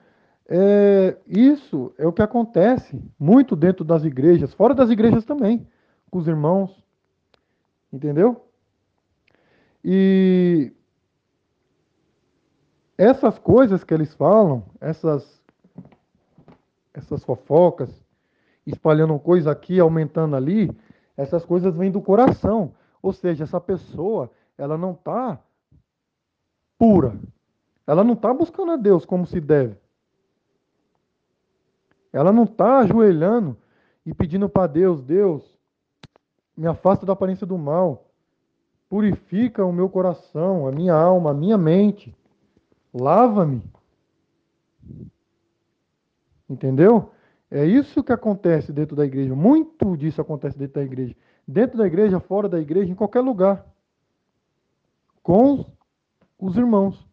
é, 0.48 1.16
isso 1.26 1.92
é 1.98 2.06
o 2.06 2.12
que 2.12 2.22
acontece 2.22 3.02
muito 3.18 3.56
dentro 3.56 3.84
das 3.84 4.04
igrejas, 4.04 4.54
fora 4.54 4.74
das 4.74 4.90
igrejas 4.90 5.24
também, 5.24 5.66
com 6.10 6.18
os 6.18 6.28
irmãos. 6.28 6.84
Entendeu? 7.92 8.44
E 9.84 10.72
essas 12.98 13.38
coisas 13.38 13.84
que 13.84 13.94
eles 13.94 14.14
falam, 14.14 14.64
essas, 14.80 15.42
essas 16.92 17.22
fofocas, 17.24 17.90
espalhando 18.66 19.18
coisa 19.18 19.50
aqui, 19.50 19.78
aumentando 19.78 20.34
ali, 20.34 20.70
essas 21.16 21.44
coisas 21.44 21.74
vêm 21.76 21.90
do 21.90 22.02
coração. 22.02 22.74
Ou 23.00 23.12
seja, 23.12 23.44
essa 23.44 23.60
pessoa, 23.60 24.30
ela 24.58 24.76
não 24.76 24.92
está 24.92 25.40
pura. 26.78 27.18
Ela 27.86 28.02
não 28.02 28.14
está 28.14 28.34
buscando 28.34 28.72
a 28.72 28.76
Deus 28.76 29.04
como 29.04 29.26
se 29.26 29.40
deve. 29.40 29.76
Ela 32.12 32.32
não 32.32 32.44
está 32.44 32.78
ajoelhando 32.78 33.56
e 34.04 34.14
pedindo 34.14 34.48
para 34.48 34.66
Deus, 34.66 35.02
Deus, 35.02 35.56
me 36.56 36.66
afasta 36.66 37.04
da 37.04 37.12
aparência 37.12 37.46
do 37.46 37.58
mal. 37.58 38.10
Purifica 38.88 39.64
o 39.64 39.72
meu 39.72 39.88
coração, 39.88 40.66
a 40.66 40.72
minha 40.72 40.94
alma, 40.94 41.30
a 41.30 41.34
minha 41.34 41.58
mente. 41.58 42.16
Lava-me. 42.94 43.62
Entendeu? 46.48 47.10
É 47.50 47.64
isso 47.64 48.02
que 48.02 48.12
acontece 48.12 48.72
dentro 48.72 48.96
da 48.96 49.04
igreja. 49.04 49.34
Muito 49.34 49.96
disso 49.96 50.20
acontece 50.20 50.56
dentro 50.56 50.74
da 50.74 50.82
igreja. 50.82 51.14
Dentro 51.46 51.78
da 51.78 51.86
igreja, 51.86 52.18
fora 52.18 52.48
da 52.48 52.60
igreja, 52.60 52.90
em 52.90 52.94
qualquer 52.94 53.20
lugar. 53.20 53.66
Com 55.22 55.66
os 56.38 56.56
irmãos. 56.56 57.06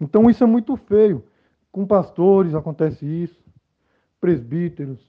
Então 0.00 0.28
isso 0.28 0.44
é 0.44 0.46
muito 0.46 0.76
feio. 0.76 1.24
Com 1.70 1.86
pastores 1.86 2.54
acontece 2.54 3.04
isso. 3.04 3.42
Presbíteros, 4.20 5.00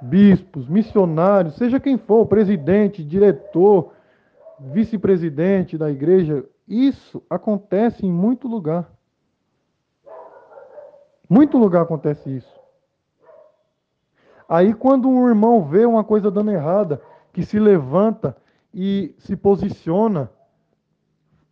bispos, 0.00 0.68
missionários, 0.68 1.56
seja 1.56 1.80
quem 1.80 1.96
for, 1.96 2.26
presidente, 2.26 3.04
diretor, 3.04 3.92
vice-presidente 4.58 5.76
da 5.76 5.90
igreja, 5.90 6.44
isso 6.66 7.22
acontece 7.28 8.04
em 8.06 8.10
muito 8.10 8.48
lugar. 8.48 8.90
Muito 11.28 11.58
lugar 11.58 11.82
acontece 11.82 12.36
isso. 12.36 12.56
Aí, 14.48 14.72
quando 14.72 15.08
um 15.08 15.28
irmão 15.28 15.64
vê 15.64 15.84
uma 15.84 16.04
coisa 16.04 16.30
dando 16.30 16.52
errada, 16.52 17.02
que 17.32 17.44
se 17.44 17.58
levanta 17.58 18.36
e 18.72 19.14
se 19.18 19.36
posiciona, 19.36 20.30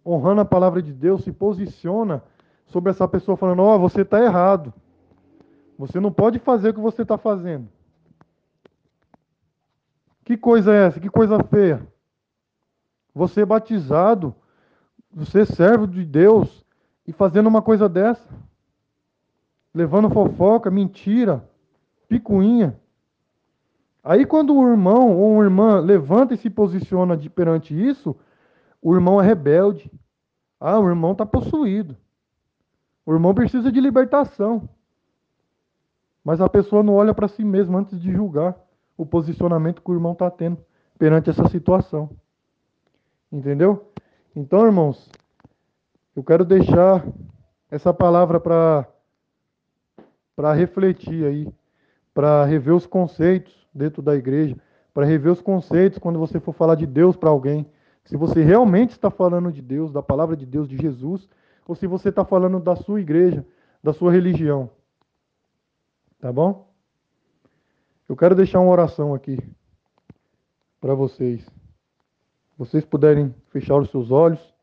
honrando 0.06 0.42
a 0.42 0.44
palavra 0.44 0.80
de 0.80 0.92
Deus, 0.92 1.24
se 1.24 1.32
posiciona 1.32 2.22
sobre 2.66 2.90
essa 2.90 3.06
pessoa, 3.06 3.36
falando: 3.36 3.62
Ó, 3.62 3.74
oh, 3.74 3.78
você 3.78 4.02
está 4.02 4.22
errado. 4.22 4.72
Você 5.78 5.98
não 5.98 6.12
pode 6.12 6.38
fazer 6.38 6.70
o 6.70 6.74
que 6.74 6.80
você 6.80 7.02
está 7.02 7.18
fazendo. 7.18 7.68
Que 10.24 10.36
coisa 10.36 10.72
é 10.72 10.86
essa? 10.86 11.00
Que 11.00 11.08
coisa 11.08 11.42
feia. 11.44 11.86
Você 13.14 13.42
é 13.42 13.46
batizado, 13.46 14.34
você 15.12 15.40
é 15.40 15.44
servo 15.44 15.86
de 15.86 16.04
Deus 16.04 16.64
e 17.06 17.12
fazendo 17.12 17.48
uma 17.48 17.62
coisa 17.62 17.88
dessa 17.88 18.28
levando 19.74 20.08
fofoca, 20.08 20.70
mentira, 20.70 21.46
picuinha. 22.08 22.78
Aí 24.02 24.24
quando 24.24 24.54
o 24.54 24.70
irmão 24.70 25.16
ou 25.16 25.32
uma 25.32 25.44
irmã 25.44 25.80
levanta 25.80 26.34
e 26.34 26.36
se 26.36 26.48
posiciona 26.48 27.16
de, 27.16 27.28
perante 27.28 27.74
isso, 27.74 28.14
o 28.80 28.94
irmão 28.94 29.20
é 29.20 29.26
rebelde. 29.26 29.90
Ah, 30.60 30.78
o 30.78 30.88
irmão 30.88 31.12
está 31.12 31.26
possuído. 31.26 31.96
O 33.06 33.12
irmão 33.12 33.34
precisa 33.34 33.70
de 33.70 33.80
libertação. 33.80 34.68
Mas 36.24 36.40
a 36.40 36.48
pessoa 36.48 36.82
não 36.82 36.94
olha 36.94 37.12
para 37.12 37.28
si 37.28 37.44
mesma 37.44 37.80
antes 37.80 38.00
de 38.00 38.10
julgar 38.10 38.56
o 38.96 39.04
posicionamento 39.04 39.82
que 39.82 39.90
o 39.90 39.94
irmão 39.94 40.12
está 40.12 40.30
tendo 40.30 40.58
perante 40.98 41.28
essa 41.28 41.46
situação. 41.48 42.10
Entendeu? 43.30 43.90
Então, 44.34 44.64
irmãos, 44.64 45.10
eu 46.16 46.22
quero 46.22 46.44
deixar 46.44 47.04
essa 47.70 47.92
palavra 47.92 48.40
para 48.40 48.88
para 50.36 50.52
refletir 50.52 51.24
aí, 51.24 51.48
para 52.12 52.44
rever 52.44 52.74
os 52.74 52.86
conceitos 52.86 53.54
dentro 53.72 54.02
da 54.02 54.16
igreja, 54.16 54.56
para 54.92 55.06
rever 55.06 55.30
os 55.30 55.40
conceitos 55.40 55.98
quando 55.98 56.18
você 56.18 56.40
for 56.40 56.52
falar 56.52 56.74
de 56.74 56.86
Deus 56.86 57.16
para 57.16 57.30
alguém. 57.30 57.66
Se 58.04 58.16
você 58.16 58.42
realmente 58.42 58.90
está 58.90 59.10
falando 59.10 59.52
de 59.52 59.62
Deus, 59.62 59.92
da 59.92 60.02
palavra 60.02 60.36
de 60.36 60.44
Deus, 60.44 60.68
de 60.68 60.76
Jesus, 60.76 61.28
ou 61.66 61.74
se 61.74 61.86
você 61.86 62.10
está 62.10 62.24
falando 62.24 62.60
da 62.60 62.76
sua 62.76 63.00
igreja, 63.00 63.46
da 63.82 63.92
sua 63.92 64.12
religião. 64.12 64.70
Tá 66.18 66.32
bom? 66.32 66.72
Eu 68.08 68.16
quero 68.16 68.34
deixar 68.34 68.60
uma 68.60 68.70
oração 68.70 69.14
aqui 69.14 69.38
para 70.80 70.94
vocês. 70.94 71.44
Vocês 72.56 72.84
puderem 72.84 73.34
fechar 73.48 73.76
os 73.76 73.90
seus 73.90 74.10
olhos. 74.10 74.54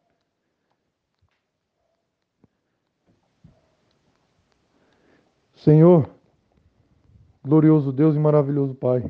Senhor, 5.55 6.10
glorioso 7.43 7.91
Deus 7.91 8.15
e 8.15 8.20
maravilhoso 8.20 8.74
Pai, 8.74 9.08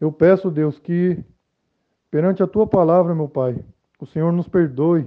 eu 0.00 0.10
peço, 0.10 0.50
Deus, 0.50 0.78
que 0.78 1.24
perante 2.10 2.42
a 2.42 2.46
tua 2.46 2.66
palavra, 2.66 3.14
meu 3.14 3.28
Pai, 3.28 3.64
o 4.00 4.06
Senhor 4.06 4.32
nos 4.32 4.48
perdoe 4.48 5.06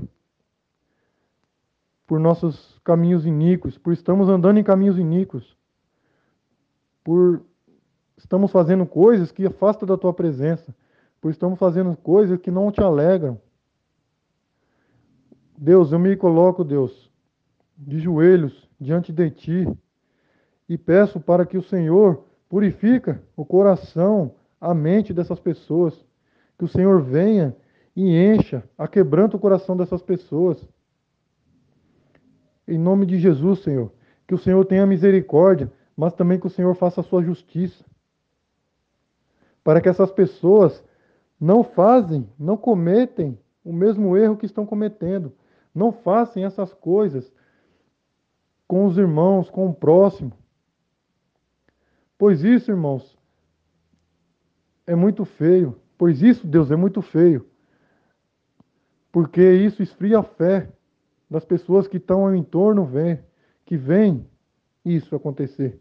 por 2.11 2.19
nossos 2.19 2.77
caminhos 2.83 3.25
iníquos, 3.25 3.77
por 3.77 3.93
estamos 3.93 4.27
andando 4.27 4.59
em 4.59 4.63
caminhos 4.65 4.97
iníquos, 4.97 5.55
por 7.05 7.41
estamos 8.17 8.51
fazendo 8.51 8.85
coisas 8.85 9.31
que 9.31 9.45
afastam 9.45 9.87
da 9.87 9.97
tua 9.97 10.13
presença, 10.13 10.75
por 11.21 11.31
estamos 11.31 11.57
fazendo 11.57 11.95
coisas 11.95 12.37
que 12.37 12.51
não 12.51 12.69
te 12.69 12.81
alegram. 12.81 13.39
Deus, 15.57 15.93
eu 15.93 15.99
me 15.99 16.13
coloco, 16.17 16.65
Deus, 16.65 17.09
de 17.77 17.97
joelhos 17.97 18.69
diante 18.77 19.13
de 19.13 19.31
ti 19.31 19.65
e 20.67 20.77
peço 20.77 21.17
para 21.17 21.45
que 21.45 21.57
o 21.57 21.63
Senhor 21.63 22.25
purifica 22.49 23.23
o 23.37 23.45
coração, 23.45 24.35
a 24.59 24.73
mente 24.73 25.13
dessas 25.13 25.39
pessoas, 25.39 26.05
que 26.59 26.65
o 26.65 26.67
Senhor 26.67 27.01
venha 27.01 27.55
e 27.95 28.17
encha, 28.17 28.69
aquebranta 28.77 29.37
o 29.37 29.39
coração 29.39 29.77
dessas 29.77 30.01
pessoas. 30.01 30.61
Em 32.67 32.77
nome 32.77 33.05
de 33.05 33.19
Jesus, 33.19 33.59
Senhor, 33.59 33.91
que 34.27 34.33
o 34.33 34.37
Senhor 34.37 34.63
tenha 34.65 34.85
misericórdia, 34.85 35.71
mas 35.95 36.13
também 36.13 36.39
que 36.39 36.47
o 36.47 36.49
Senhor 36.49 36.73
faça 36.75 37.01
a 37.01 37.03
sua 37.03 37.23
justiça. 37.23 37.83
Para 39.63 39.81
que 39.81 39.89
essas 39.89 40.11
pessoas 40.11 40.83
não 41.39 41.63
fazem, 41.63 42.27
não 42.39 42.55
cometem 42.55 43.37
o 43.63 43.73
mesmo 43.73 44.15
erro 44.17 44.37
que 44.37 44.45
estão 44.45 44.65
cometendo. 44.65 45.33
Não 45.73 45.91
façam 45.91 46.43
essas 46.43 46.73
coisas 46.73 47.31
com 48.67 48.85
os 48.85 48.97
irmãos, 48.97 49.49
com 49.49 49.67
o 49.67 49.73
próximo. 49.73 50.31
Pois 52.17 52.43
isso, 52.43 52.71
irmãos, 52.71 53.17
é 54.85 54.95
muito 54.95 55.25
feio. 55.25 55.79
Pois 55.97 56.21
isso, 56.21 56.47
Deus, 56.47 56.71
é 56.71 56.75
muito 56.75 57.01
feio. 57.01 57.47
Porque 59.11 59.41
isso 59.41 59.83
esfria 59.83 60.19
a 60.19 60.23
fé 60.23 60.69
das 61.31 61.45
pessoas 61.45 61.87
que 61.87 61.95
estão 61.95 62.25
ao 62.25 62.35
entorno, 62.35 62.83
vem, 62.83 63.17
que 63.65 63.77
vêm 63.77 64.27
isso 64.83 65.15
acontecer. 65.15 65.79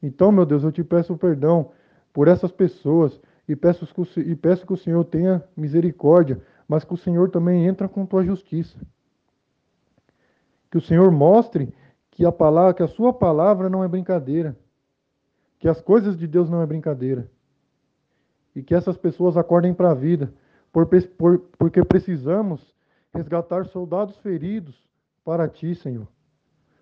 Então, 0.00 0.30
meu 0.30 0.46
Deus, 0.46 0.62
eu 0.62 0.70
te 0.70 0.84
peço 0.84 1.16
perdão 1.16 1.72
por 2.12 2.28
essas 2.28 2.52
pessoas 2.52 3.20
e 3.48 3.56
peço, 3.56 3.84
que, 3.92 4.20
e 4.20 4.36
peço 4.36 4.64
que 4.64 4.72
o 4.72 4.76
Senhor 4.76 5.04
tenha 5.04 5.42
misericórdia, 5.56 6.40
mas 6.68 6.84
que 6.84 6.94
o 6.94 6.96
Senhor 6.96 7.28
também 7.28 7.66
entra 7.66 7.88
com 7.88 8.06
tua 8.06 8.24
justiça. 8.24 8.78
Que 10.70 10.78
o 10.78 10.80
Senhor 10.80 11.10
mostre 11.10 11.74
que 12.12 12.24
a 12.24 12.30
palavra, 12.30 12.72
que 12.72 12.82
a 12.84 12.88
sua 12.88 13.12
palavra 13.12 13.68
não 13.68 13.82
é 13.82 13.88
brincadeira, 13.88 14.56
que 15.58 15.66
as 15.66 15.80
coisas 15.80 16.16
de 16.16 16.28
Deus 16.28 16.48
não 16.48 16.62
é 16.62 16.66
brincadeira. 16.66 17.28
E 18.54 18.62
que 18.62 18.76
essas 18.76 18.96
pessoas 18.96 19.36
acordem 19.36 19.74
para 19.74 19.90
a 19.90 19.94
vida, 19.94 20.32
por, 20.72 20.86
por, 20.86 21.38
porque 21.58 21.84
precisamos 21.84 22.75
resgatar 23.16 23.66
soldados 23.66 24.16
feridos 24.18 24.76
para 25.24 25.48
ti, 25.48 25.74
Senhor. 25.74 26.06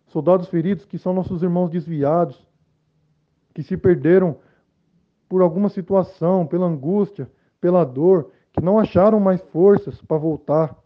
Soldados 0.09 0.49
feridos 0.49 0.85
que 0.85 0.99
são 0.99 1.15
nossos 1.15 1.43
irmãos 1.43 1.71
desviados, 1.71 2.47
que 3.55 3.63
se 3.63 3.77
perderam 3.77 4.37
por 5.29 5.43
alguma 5.43 5.69
situação, 5.69 6.47
pela 6.47 6.67
angústia, 6.67 7.31
pela 7.61 7.85
dor, 7.85 8.31
que 8.53 8.61
não 8.61 8.79
acharam 8.79 9.19
mais 9.19 9.41
forças 9.41 10.01
para 10.03 10.19
voltar. 10.19 10.77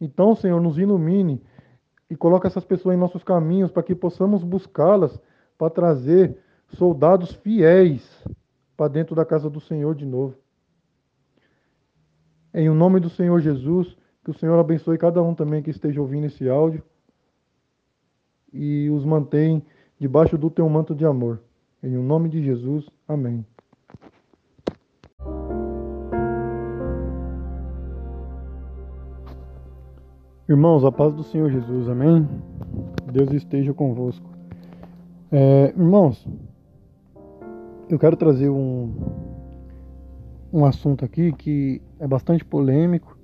Então, 0.00 0.34
Senhor, 0.34 0.60
nos 0.60 0.78
ilumine 0.78 1.42
e 2.10 2.16
coloque 2.16 2.46
essas 2.46 2.64
pessoas 2.64 2.94
em 2.94 2.98
nossos 2.98 3.24
caminhos 3.24 3.70
para 3.70 3.82
que 3.82 3.94
possamos 3.94 4.44
buscá-las 4.44 5.18
para 5.56 5.70
trazer 5.70 6.36
soldados 6.68 7.32
fiéis 7.36 8.04
para 8.76 8.88
dentro 8.88 9.14
da 9.14 9.24
casa 9.24 9.48
do 9.48 9.60
Senhor 9.60 9.94
de 9.94 10.04
novo. 10.04 10.41
Em 12.54 12.68
o 12.68 12.74
nome 12.74 13.00
do 13.00 13.08
Senhor 13.08 13.40
Jesus, 13.40 13.96
que 14.22 14.30
o 14.30 14.34
Senhor 14.34 14.58
abençoe 14.58 14.98
cada 14.98 15.22
um 15.22 15.34
também 15.34 15.62
que 15.62 15.70
esteja 15.70 16.02
ouvindo 16.02 16.26
esse 16.26 16.48
áudio 16.48 16.82
e 18.52 18.90
os 18.90 19.06
mantém 19.06 19.62
debaixo 19.98 20.36
do 20.36 20.50
teu 20.50 20.68
manto 20.68 20.94
de 20.94 21.06
amor. 21.06 21.40
Em 21.82 21.96
o 21.96 22.02
nome 22.02 22.28
de 22.28 22.42
Jesus, 22.44 22.86
amém. 23.08 23.44
Irmãos, 30.46 30.84
a 30.84 30.92
paz 30.92 31.14
do 31.14 31.22
Senhor 31.22 31.50
Jesus, 31.50 31.88
amém? 31.88 32.28
Deus 33.10 33.32
esteja 33.32 33.72
convosco. 33.72 34.28
É, 35.30 35.68
irmãos, 35.70 36.28
eu 37.88 37.98
quero 37.98 38.16
trazer 38.16 38.50
um, 38.50 38.92
um 40.52 40.66
assunto 40.66 41.04
aqui 41.04 41.32
que 41.32 41.80
é 42.02 42.08
bastante 42.08 42.44
polêmico 42.44 43.16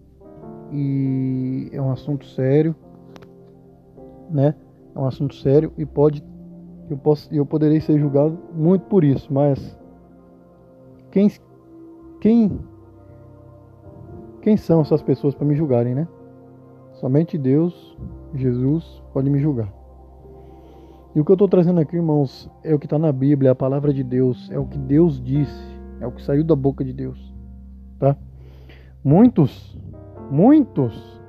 e 0.73 1.69
é 1.73 1.83
um 1.83 1.91
assunto 1.91 2.25
sério, 2.27 2.77
né? 4.31 4.55
É 4.95 4.99
um 4.99 5.05
assunto 5.05 5.35
sério 5.35 5.73
e 5.77 5.85
pode 5.85 6.25
eu 6.89 6.97
posso 6.97 7.29
eu 7.35 7.45
poderei 7.45 7.81
ser 7.81 7.99
julgado 7.99 8.39
muito 8.55 8.83
por 8.83 9.03
isso, 9.03 9.33
mas 9.35 9.77
quem 11.11 11.29
quem 12.21 12.61
quem 14.43 14.57
são 14.57 14.81
essas 14.81 15.03
pessoas 15.03 15.35
para 15.35 15.45
me 15.45 15.57
julgarem, 15.57 15.97
né? 15.97 16.07
Somente 16.93 17.37
Deus, 17.37 17.99
Jesus, 18.33 19.03
pode 19.13 19.29
me 19.29 19.41
julgar. 19.41 19.73
E 21.17 21.21
o 21.21 21.25
que 21.25 21.33
eu 21.33 21.35
estou 21.35 21.49
trazendo 21.49 21.81
aqui, 21.81 21.97
irmãos, 21.97 22.49
é 22.63 22.73
o 22.73 22.79
que 22.79 22.87
está 22.87 22.99
na 22.99 23.11
Bíblia, 23.11 23.49
é 23.49 23.53
a 23.53 23.57
palavra 23.57 23.93
de 23.93 24.05
Deus, 24.05 24.49
é 24.53 24.59
o 24.59 24.67
que 24.67 24.79
Deus 24.79 25.21
disse, 25.21 25.65
é 26.01 26.07
o 26.07 26.13
que 26.13 26.23
saiu 26.23 26.45
da 26.45 26.55
boca 26.55 26.85
de 26.85 26.93
Deus, 26.93 27.35
tá? 27.99 28.17
Muitos, 29.05 29.79
muitos, 30.31 31.21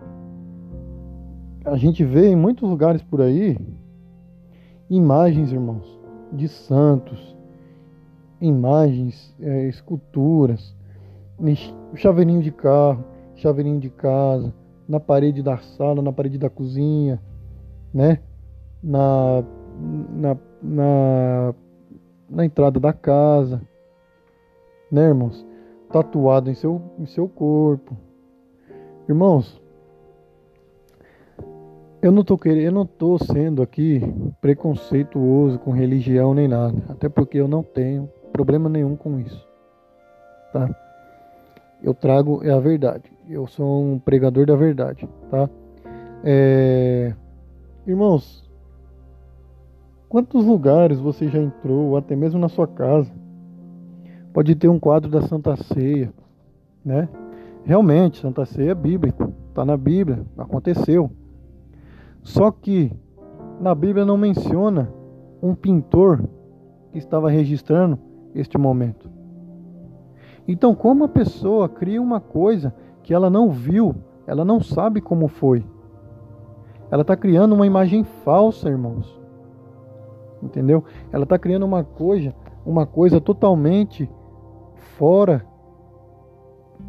a 1.66 1.78
gente 1.78 2.04
vê 2.04 2.30
em 2.30 2.36
muitos 2.36 2.68
lugares 2.68 3.02
por 3.04 3.22
aí 3.22 3.58
imagens, 4.90 5.52
irmãos, 5.52 6.00
de 6.34 6.48
santos, 6.48 7.38
imagens, 8.42 9.36
é, 9.40 9.68
esculturas, 9.68 10.76
chaveirinho 11.96 12.42
de 12.42 12.52
carro, 12.52 13.04
chaveirinho 13.36 13.80
de 13.80 13.90
casa, 13.90 14.54
na 14.88 15.00
parede 15.00 15.44
da 15.44 15.58
sala, 15.58 16.02
na 16.02 16.12
parede 16.12 16.38
da 16.38 16.50
cozinha, 16.50 17.22
né? 17.94 18.20
Na, 18.82 19.44
na, 20.10 20.38
na, 20.62 21.56
na 22.30 22.46
entrada 22.46 22.80
da 22.80 22.92
casa, 22.92 23.62
né, 24.92 25.04
irmãos? 25.04 25.46
Tatuado 25.92 26.50
em 26.50 26.54
seu, 26.54 26.82
em 27.00 27.06
seu 27.06 27.28
corpo. 27.28 27.96
Irmãos, 29.08 29.60
eu 32.02 32.12
não 32.12 32.24
tô 32.24 32.38
querendo, 32.38 32.66
eu 32.66 32.72
não 32.72 32.86
tô 32.86 33.18
sendo 33.18 33.62
aqui 33.62 34.02
preconceituoso 34.40 35.60
com 35.60 35.72
religião 35.72 36.34
nem 36.34 36.48
nada, 36.48 36.78
até 36.90 37.10
porque 37.10 37.40
eu 37.40 37.48
não 37.48 37.64
tenho 37.64 38.10
problema 38.32 38.70
nenhum 38.70 38.96
com 38.96 39.20
isso. 39.20 39.48
Tá? 40.54 40.70
Eu 41.82 41.94
trago 41.94 42.44
é 42.44 42.52
a 42.52 42.60
verdade 42.60 43.20
eu 43.30 43.46
sou 43.46 43.84
um 43.84 44.00
pregador 44.00 44.46
da 44.48 44.56
verdade, 44.56 45.08
tá? 45.30 45.48
É... 46.24 47.14
Irmãos, 47.86 48.44
quantos 50.10 50.44
lugares 50.44 51.00
você 51.00 51.28
já 51.28 51.40
entrou, 51.40 51.96
até 51.96 52.16
mesmo 52.16 52.40
na 52.40 52.50
sua 52.50 52.68
casa? 52.68 53.12
Pode 54.34 54.56
ter 54.56 54.68
um 54.68 54.80
quadro 54.80 55.10
da 55.10 55.22
Santa 55.22 55.56
Ceia, 55.56 56.14
né? 56.86 57.10
Realmente, 57.64 58.20
Santa 58.20 58.46
Ceia 58.46 58.72
é 58.72 58.76
bíblico, 58.76 59.34
tá 59.54 59.66
na 59.66 59.76
Bíblia, 59.76 60.26
aconteceu. 60.38 61.12
Só 62.22 62.52
que 62.52 62.92
na 63.60 63.74
Bíblia 63.74 64.06
não 64.06 64.18
menciona 64.18 64.92
um 65.42 65.56
pintor 65.56 66.24
que 66.92 66.98
estava 66.98 67.30
registrando 67.30 67.98
este 68.34 68.58
momento. 68.58 69.10
Então, 70.48 70.74
como 70.74 71.04
a 71.04 71.10
pessoa 71.10 71.68
cria 71.68 72.02
uma 72.02 72.20
coisa 72.20 72.74
que 73.04 73.14
ela 73.14 73.30
não 73.30 73.50
viu, 73.50 73.96
ela 74.26 74.46
não 74.46 74.60
sabe 74.62 75.02
como 75.02 75.28
foi. 75.28 75.66
Ela 76.92 77.02
está 77.02 77.16
criando 77.16 77.54
uma 77.54 77.68
imagem 77.68 78.04
falsa, 78.04 78.70
irmãos. 78.70 79.20
Entendeu? 80.42 80.84
Ela 81.12 81.24
está 81.24 81.38
criando 81.38 81.66
uma 81.66 81.84
coisa, 81.84 82.34
uma 82.66 82.86
coisa 82.86 83.20
totalmente 83.22 84.10
fora 85.00 85.44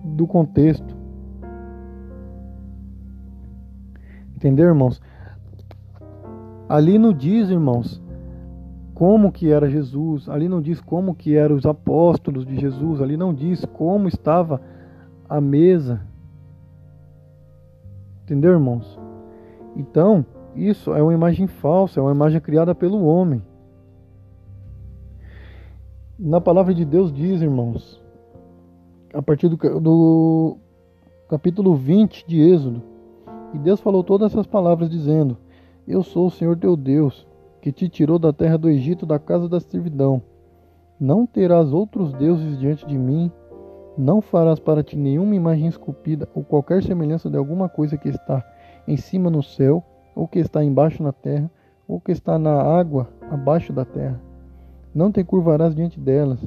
do 0.05 0.27
contexto. 0.27 0.94
Entendeu, 4.37 4.66
irmãos? 4.66 5.01
Ali 6.68 6.99
não 6.99 7.14
diz, 7.14 7.49
irmãos, 7.49 8.03
como 8.92 9.33
que 9.33 9.51
era 9.51 9.70
Jesus, 9.70 10.29
ali 10.29 10.46
não 10.46 10.61
diz 10.61 10.79
como 10.79 11.14
que 11.14 11.35
eram 11.35 11.57
os 11.57 11.64
apóstolos 11.64 12.44
de 12.44 12.61
Jesus, 12.61 13.01
ali 13.01 13.16
não 13.16 13.33
diz 13.33 13.64
como 13.64 14.09
estava 14.09 14.61
a 15.27 15.40
mesa 15.40 16.11
Entendeu, 18.31 18.53
irmãos? 18.53 18.96
Então, 19.75 20.25
isso 20.55 20.94
é 20.94 21.03
uma 21.03 21.12
imagem 21.12 21.49
falsa, 21.49 21.99
é 21.99 22.03
uma 22.03 22.12
imagem 22.12 22.40
criada 22.40 22.73
pelo 22.77 23.05
homem. 23.05 23.42
Na 26.22 26.38
palavra 26.38 26.74
de 26.74 26.85
Deus 26.85 27.11
diz, 27.11 27.40
irmãos, 27.40 27.98
a 29.14 29.22
partir 29.22 29.48
do, 29.48 29.56
do 29.80 30.59
capítulo 31.30 31.74
20 31.74 32.26
de 32.28 32.42
Êxodo, 32.42 32.83
e 33.54 33.59
Deus 33.59 33.80
falou 33.80 34.04
todas 34.04 34.30
essas 34.30 34.46
palavras, 34.46 34.90
dizendo: 34.90 35.38
Eu 35.88 36.02
sou 36.02 36.26
o 36.26 36.30
Senhor 36.30 36.59
teu 36.59 36.76
Deus, 36.76 37.26
que 37.62 37.72
te 37.72 37.88
tirou 37.88 38.18
da 38.18 38.35
terra 38.35 38.59
do 38.59 38.68
Egito, 38.68 39.06
da 39.06 39.18
casa 39.18 39.48
da 39.48 39.61
servidão. 39.61 40.20
Não 41.00 41.24
terás 41.24 41.72
outros 41.72 42.12
deuses 42.12 42.59
diante 42.59 42.87
de 42.87 42.98
mim, 42.98 43.33
não 43.96 44.20
farás 44.20 44.61
para 44.61 44.83
ti 44.83 44.98
nenhuma 44.98 45.35
imagem 45.35 45.68
esculpida 45.68 46.28
ou 46.35 46.44
qualquer 46.44 46.83
semelhança 46.83 47.30
de 47.30 47.38
alguma 47.38 47.66
coisa 47.66 47.96
que 47.96 48.11
está 48.11 48.44
em 48.87 48.98
cima 48.98 49.30
no 49.30 49.42
céu, 49.42 49.83
ou 50.14 50.28
que 50.28 50.38
está 50.38 50.62
embaixo 50.62 51.02
na 51.02 51.14
terra, 51.14 51.50
ou 51.88 51.98
que 51.98 52.12
está 52.12 52.38
na 52.38 52.61
água 52.61 53.09
abaixo 53.30 53.72
da 53.72 53.87
terra. 53.87 54.20
Não 54.94 55.11
te 55.12 55.22
curvarás 55.22 55.74
diante 55.74 55.98
delas, 56.00 56.44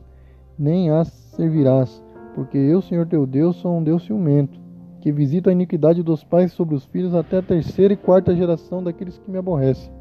nem 0.57 0.89
as 0.89 1.07
servirás, 1.07 2.03
porque 2.35 2.57
eu, 2.57 2.81
Senhor 2.81 3.07
teu 3.07 3.25
Deus, 3.25 3.55
sou 3.57 3.77
um 3.77 3.83
Deus 3.83 4.03
ciumento, 4.03 4.59
que 5.01 5.11
visita 5.11 5.49
a 5.49 5.53
iniquidade 5.53 6.03
dos 6.03 6.23
pais 6.23 6.51
sobre 6.53 6.75
os 6.75 6.85
filhos 6.85 7.13
até 7.13 7.37
a 7.37 7.41
terceira 7.41 7.93
e 7.93 7.97
quarta 7.97 8.35
geração 8.35 8.83
daqueles 8.83 9.17
que 9.17 9.29
me 9.29 9.37
aborrecem. 9.37 9.91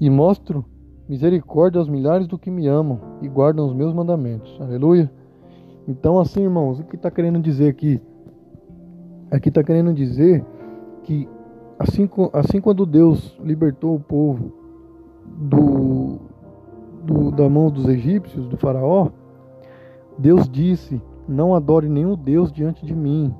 E 0.00 0.10
mostro 0.10 0.64
misericórdia 1.08 1.78
aos 1.78 1.88
milhares 1.88 2.26
do 2.26 2.38
que 2.38 2.50
me 2.50 2.66
amam 2.66 3.00
e 3.22 3.28
guardam 3.28 3.66
os 3.66 3.74
meus 3.74 3.94
mandamentos. 3.94 4.58
Aleluia. 4.60 5.10
Então, 5.86 6.18
assim, 6.18 6.42
irmãos, 6.42 6.80
o 6.80 6.84
que 6.84 6.96
está 6.96 7.10
querendo 7.10 7.38
dizer 7.38 7.68
aqui? 7.68 8.00
Aqui 9.30 9.48
está 9.48 9.62
querendo 9.62 9.94
dizer 9.94 10.44
que 11.02 11.28
assim, 11.78 12.08
assim 12.32 12.60
quando 12.60 12.84
Deus 12.84 13.36
libertou 13.42 13.94
o 13.94 14.00
povo 14.00 14.52
do, 15.24 15.75
do, 17.06 17.30
da 17.30 17.48
mão 17.48 17.70
dos 17.70 17.86
egípcios, 17.86 18.48
do 18.48 18.56
faraó, 18.56 19.08
Deus 20.18 20.48
disse: 20.48 21.00
Não 21.28 21.54
adore 21.54 21.88
nenhum 21.88 22.16
Deus 22.16 22.52
diante 22.52 22.84
de 22.84 22.94
mim, 22.94 23.34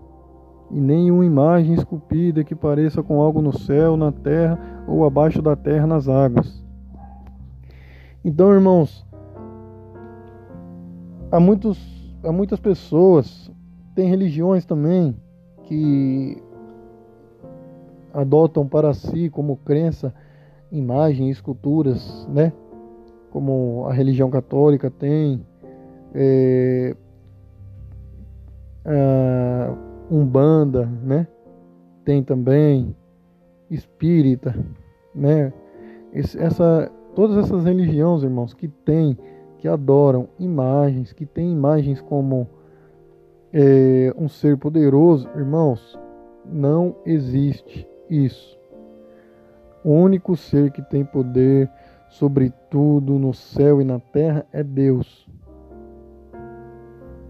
e 0.71 0.81
nenhuma 0.81 1.25
imagem 1.25 1.75
esculpida 1.75 2.45
que 2.45 2.55
pareça 2.55 3.03
com 3.03 3.21
algo 3.21 3.43
no 3.43 3.57
céu, 3.57 3.97
na 3.97 4.13
terra 4.13 4.59
ou 4.87 5.05
abaixo 5.05 5.43
da 5.43 5.57
terra 5.57 5.87
nas 5.87 6.09
águas. 6.09 6.65
Então, 8.25 8.53
irmãos, 8.53 9.07
há 11.31 11.41
muitos 11.41 11.97
há 12.25 12.33
muitas 12.33 12.59
pessoas, 12.59 13.51
tem 13.95 14.09
religiões 14.09 14.65
também 14.65 15.17
que 15.65 16.43
adotam 18.13 18.67
para 18.67 18.95
si 18.95 19.29
como 19.29 19.57
crença 19.59 20.13
imagens, 20.73 21.37
esculturas, 21.37 22.27
né? 22.29 22.53
Como 23.37 23.85
a 23.87 23.93
religião 23.93 24.31
católica 24.31 24.91
tem, 24.91 25.45
é, 26.15 26.97
a 28.83 29.77
Umbanda, 30.11 30.87
né? 30.87 31.29
Tem 32.03 32.23
também 32.23 32.97
espírita, 33.71 34.55
né? 35.15 35.53
essa, 36.15 36.91
todas 37.15 37.37
essas 37.37 37.63
religiões, 37.65 38.23
irmãos, 38.23 38.55
que 38.55 38.69
tem, 38.69 39.19
que 39.59 39.69
adoram 39.69 40.31
imagens, 40.39 41.13
que 41.13 41.27
tem 41.27 41.53
imagens 41.53 42.01
como 42.01 42.49
é, 43.53 44.15
um 44.17 44.31
ser 44.31 44.57
poderoso, 44.57 45.29
irmãos, 45.37 45.99
não 46.43 46.97
existe 47.05 47.87
isso. 48.09 48.59
O 49.85 49.91
único 49.91 50.35
ser 50.37 50.71
que 50.71 50.81
tem 50.81 51.05
poder 51.05 51.71
sobre 52.19 52.51
tudo 52.71 53.19
no 53.19 53.35
céu 53.35 53.81
e 53.81 53.85
na 53.85 53.99
terra 53.99 54.47
é 54.51 54.63
Deus. 54.63 55.29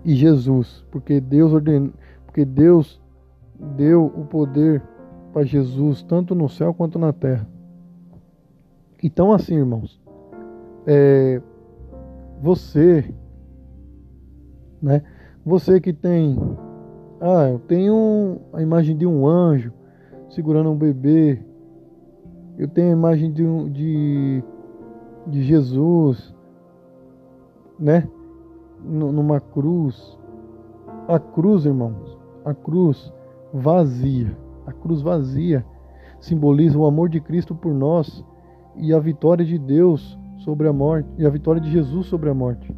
E 0.05 0.15
Jesus, 0.15 0.85
porque 0.93 1.21
Deus 1.21 1.53
ordenou, 1.53 1.93
porque 2.25 2.45
Deus 2.45 3.03
deu 3.77 4.07
o 4.07 4.25
poder 4.25 4.81
para 5.33 5.43
Jesus 5.43 6.03
tanto 6.05 6.35
no 6.37 6.49
céu 6.49 6.73
quanto 6.73 7.01
na 7.01 7.13
terra. 7.13 7.49
Então, 9.03 9.33
assim, 9.33 9.57
irmãos, 9.57 10.01
é, 10.87 11.43
você, 12.41 13.13
né? 14.81 15.03
Você 15.45 15.81
que 15.81 15.93
tem, 15.93 16.39
ah, 17.21 17.49
eu 17.51 17.59
tenho 17.59 18.41
a 18.53 18.63
imagem 18.63 18.97
de 18.97 19.07
um 19.07 19.27
anjo 19.27 19.73
segurando 20.29 20.71
um 20.71 20.77
bebê, 20.77 21.41
eu 22.57 22.69
tenho 22.69 22.91
a 22.91 22.93
imagem 22.93 23.33
de, 23.33 23.45
um, 23.45 23.69
de, 23.69 24.43
de 25.27 25.43
Jesus, 25.43 26.35
né? 27.79 28.09
numa 28.85 29.41
cruz. 29.41 30.19
A 31.09 31.19
cruz, 31.19 31.65
irmãos, 31.65 32.19
a 32.45 32.55
cruz 32.55 33.13
vazia, 33.53 34.37
a 34.67 34.73
cruz 34.73 35.03
vazia 35.03 35.65
simboliza 36.21 36.79
o 36.79 36.87
amor 36.87 37.09
de 37.09 37.21
Cristo 37.21 37.55
por 37.55 37.73
nós 37.73 38.25
e 38.77 38.93
a 38.93 38.99
vitória 38.99 39.45
de 39.45 39.59
Deus 39.59 40.19
sobre 40.39 40.69
a 40.69 40.73
morte, 40.73 41.09
e 41.19 41.27
a 41.27 41.31
vitória 41.31 41.61
de 41.61 41.71
Jesus 41.71 42.07
sobre 42.07 42.29
a 42.29 42.35
morte. 42.35 42.75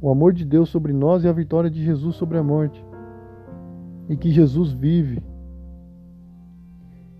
O 0.00 0.10
amor 0.10 0.32
de 0.32 0.44
Deus 0.44 0.68
sobre 0.68 0.92
nós 0.92 1.24
e 1.24 1.28
a 1.28 1.32
vitória 1.32 1.68
de 1.68 1.82
Jesus 1.82 2.16
sobre 2.16 2.38
a 2.38 2.42
morte. 2.42 2.84
E 4.08 4.16
que 4.16 4.30
Jesus 4.30 4.72
vive. 4.72 5.22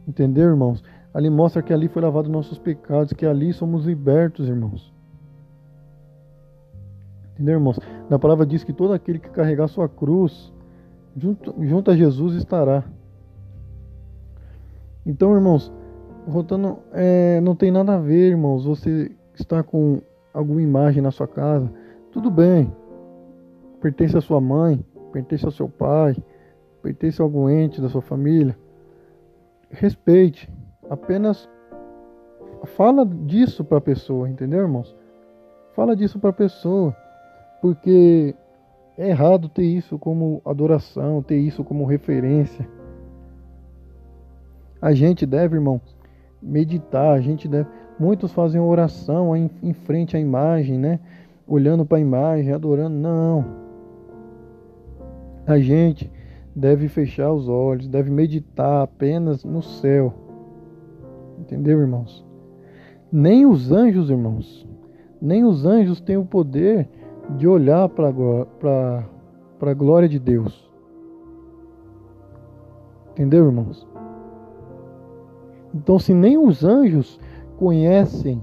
Entendeu, 0.06 0.48
irmãos? 0.48 0.82
Ali 1.18 1.30
mostra 1.30 1.60
que 1.64 1.72
ali 1.72 1.88
foi 1.88 2.00
lavado 2.00 2.28
nossos 2.28 2.60
pecados, 2.60 3.12
que 3.12 3.26
ali 3.26 3.52
somos 3.52 3.84
libertos, 3.84 4.46
irmãos. 4.46 4.94
Entendeu, 7.32 7.54
irmãos? 7.54 7.80
Na 8.08 8.20
palavra 8.20 8.46
diz 8.46 8.62
que 8.62 8.72
todo 8.72 8.92
aquele 8.92 9.18
que 9.18 9.28
carregar 9.28 9.66
sua 9.66 9.88
cruz, 9.88 10.52
junto, 11.16 11.52
junto 11.66 11.90
a 11.90 11.96
Jesus 11.96 12.36
estará. 12.36 12.84
Então, 15.04 15.34
irmãos, 15.34 15.72
voltando, 16.24 16.78
é, 16.92 17.40
não 17.40 17.56
tem 17.56 17.72
nada 17.72 17.96
a 17.96 17.98
ver, 17.98 18.30
irmãos. 18.30 18.64
Você 18.64 19.10
está 19.34 19.60
com 19.60 20.00
alguma 20.32 20.62
imagem 20.62 21.02
na 21.02 21.10
sua 21.10 21.26
casa, 21.26 21.68
tudo 22.12 22.30
bem. 22.30 22.72
Pertence 23.80 24.16
à 24.16 24.20
sua 24.20 24.40
mãe, 24.40 24.86
pertence 25.12 25.44
ao 25.44 25.50
seu 25.50 25.68
pai, 25.68 26.16
pertence 26.80 27.20
a 27.20 27.24
algum 27.24 27.50
ente 27.50 27.80
da 27.80 27.88
sua 27.88 28.02
família. 28.02 28.56
Respeite. 29.68 30.48
Apenas 30.90 31.48
fala 32.76 33.04
disso 33.04 33.64
para 33.64 33.78
a 33.78 33.80
pessoa, 33.80 34.28
entendeu, 34.28 34.60
irmãos? 34.60 34.96
Fala 35.74 35.94
disso 35.94 36.18
para 36.18 36.30
a 36.30 36.32
pessoa, 36.32 36.96
porque 37.60 38.34
é 38.96 39.10
errado 39.10 39.48
ter 39.48 39.64
isso 39.64 39.98
como 39.98 40.42
adoração, 40.44 41.22
ter 41.22 41.38
isso 41.38 41.62
como 41.62 41.84
referência. 41.84 42.68
A 44.80 44.92
gente 44.92 45.26
deve, 45.26 45.56
irmão, 45.56 45.80
meditar, 46.42 47.14
a 47.14 47.20
gente 47.20 47.46
deve. 47.48 47.68
Muitos 47.98 48.32
fazem 48.32 48.60
oração 48.60 49.36
em, 49.36 49.72
frente 49.72 50.16
à 50.16 50.20
imagem, 50.20 50.78
né? 50.78 51.00
Olhando 51.46 51.84
para 51.84 51.98
a 51.98 52.00
imagem, 52.00 52.52
adorando. 52.52 52.96
Não. 52.96 53.44
A 55.46 55.58
gente 55.58 56.10
deve 56.54 56.88
fechar 56.88 57.32
os 57.32 57.48
olhos, 57.48 57.88
deve 57.88 58.10
meditar 58.10 58.82
apenas 58.82 59.44
no 59.44 59.62
céu. 59.62 60.12
Entendeu, 61.38 61.80
irmãos? 61.80 62.24
Nem 63.10 63.46
os 63.46 63.72
anjos, 63.72 64.10
irmãos, 64.10 64.68
nem 65.20 65.44
os 65.44 65.64
anjos 65.64 66.00
têm 66.00 66.16
o 66.16 66.24
poder 66.24 66.88
de 67.36 67.46
olhar 67.46 67.88
para 67.88 68.08
a 69.60 69.74
glória 69.74 70.08
de 70.08 70.18
Deus. 70.18 70.70
Entendeu, 73.12 73.46
irmãos? 73.46 73.86
Então, 75.74 75.98
se 75.98 76.14
nem 76.14 76.38
os 76.38 76.64
anjos 76.64 77.18
conhecem 77.56 78.42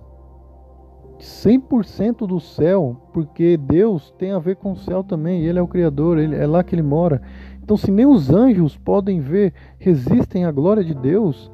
100% 1.19 2.27
do 2.27 2.39
céu, 2.39 2.97
porque 3.13 3.57
Deus 3.57 4.11
tem 4.17 4.31
a 4.31 4.39
ver 4.39 4.57
com 4.57 4.73
o 4.73 4.77
céu 4.77 5.03
também, 5.03 5.45
Ele 5.45 5.57
é 5.57 5.61
o 5.61 5.67
Criador, 5.67 6.17
ele, 6.17 6.35
é 6.35 6.45
lá 6.45 6.63
que 6.63 6.75
Ele 6.75 6.81
mora. 6.81 7.21
Então, 7.63 7.77
se 7.77 7.89
nem 7.89 8.05
os 8.05 8.29
anjos 8.29 8.77
podem 8.77 9.19
ver, 9.19 9.53
resistem 9.79 10.45
à 10.45 10.51
glória 10.51 10.83
de 10.83 10.93
Deus, 10.93 11.51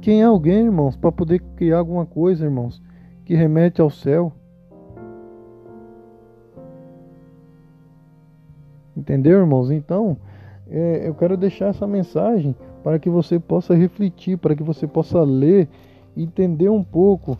quem 0.00 0.22
é 0.22 0.24
alguém, 0.24 0.66
irmãos, 0.66 0.96
para 0.96 1.10
poder 1.10 1.40
criar 1.56 1.78
alguma 1.78 2.06
coisa, 2.06 2.44
irmãos, 2.44 2.82
que 3.24 3.34
remete 3.34 3.80
ao 3.80 3.90
céu? 3.90 4.32
Entendeu, 8.96 9.38
irmãos? 9.38 9.70
Então, 9.70 10.16
é, 10.68 11.08
eu 11.08 11.14
quero 11.14 11.36
deixar 11.36 11.66
essa 11.66 11.86
mensagem 11.86 12.54
para 12.82 12.98
que 12.98 13.10
você 13.10 13.38
possa 13.38 13.74
refletir, 13.74 14.38
para 14.38 14.54
que 14.54 14.62
você 14.62 14.86
possa 14.86 15.22
ler 15.22 15.68
entender 16.16 16.68
um 16.68 16.82
pouco. 16.82 17.36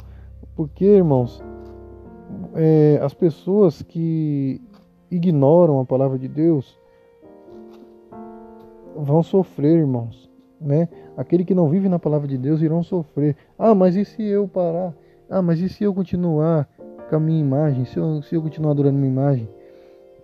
Porque, 0.55 0.85
irmãos, 0.85 1.43
é, 2.55 2.99
as 3.03 3.15
pessoas 3.15 3.83
que 3.83 4.61
ignoram 5.11 5.81
a 5.81 5.85
palavra 5.85 6.19
de 6.19 6.29
Deus 6.29 6.79
vão 8.97 9.23
sofrer, 9.23 9.79
irmãos. 9.79 10.28
Né? 10.61 10.89
Aquele 11.17 11.45
que 11.45 11.55
não 11.55 11.69
vive 11.69 11.89
na 11.89 11.99
palavra 11.99 12.27
de 12.27 12.37
Deus 12.37 12.61
irão 12.61 12.83
sofrer. 12.83 13.37
Ah, 13.59 13.75
mas 13.75 13.97
e 13.97 14.05
se 14.05 14.23
eu 14.23 14.49
parar? 14.49 14.93
Ah, 15.31 15.43
mas 15.43 15.61
e 15.61 15.69
se 15.69 15.85
eu 15.85 15.95
continuar 15.95 16.69
com 17.09 17.17
a 17.17 17.21
minha 17.21 17.41
imagem? 17.41 17.85
Se 17.85 17.99
eu, 17.99 18.23
se 18.23 18.35
eu 18.35 18.43
continuar 18.43 18.73
adorando 18.73 18.99
minha 18.99 19.11
imagem? 19.11 19.49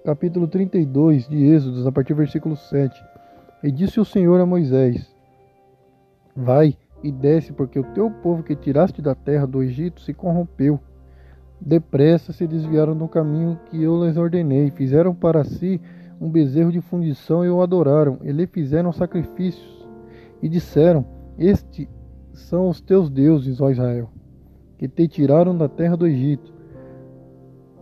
Capítulo 0.05 0.47
32 0.49 1.29
de 1.29 1.45
Êxodos, 1.47 1.87
a 1.87 1.93
partir 1.93 2.15
do 2.15 2.19
versículo 2.19 2.57
7. 2.57 3.03
E 3.63 3.71
disse 3.71 4.01
o 4.01 4.05
Senhor 4.05 4.41
a 4.41 4.47
Moisés: 4.47 5.15
Vai 6.37 6.77
e 7.03 7.13
desce, 7.13 7.53
porque 7.53 7.79
o 7.79 7.85
teu 7.95 8.11
povo 8.11 8.43
que 8.43 8.57
tiraste 8.57 9.01
da 9.01 9.15
terra 9.15 9.47
do 9.47 9.63
Egito 9.63 10.01
se 10.01 10.13
corrompeu. 10.13 10.81
Depressa 11.61 12.33
se 12.33 12.47
desviaram 12.47 12.97
do 12.97 13.09
caminho 13.09 13.59
que 13.67 13.83
eu 13.83 14.05
lhes 14.05 14.17
ordenei, 14.17 14.71
fizeram 14.71 15.15
para 15.15 15.45
si 15.45 15.81
um 16.21 16.29
bezerro 16.29 16.73
de 16.73 16.81
fundição 16.81 17.45
e 17.45 17.49
o 17.49 17.63
adoraram, 17.63 18.19
e 18.23 18.33
lhe 18.33 18.47
fizeram 18.47 18.93
sacrifícios, 18.93 19.84
e 20.45 20.49
disseram: 20.51 21.07
Estes 21.39 21.89
são 22.35 22.69
os 22.69 22.79
teus 22.79 23.09
deuses, 23.09 23.63
ó 23.63 23.71
Israel, 23.71 24.11
que 24.77 24.87
te 24.87 25.09
tiraram 25.09 25.57
da 25.57 25.71
terra 25.71 25.97
do 25.97 26.07
Egito. 26.07 26.53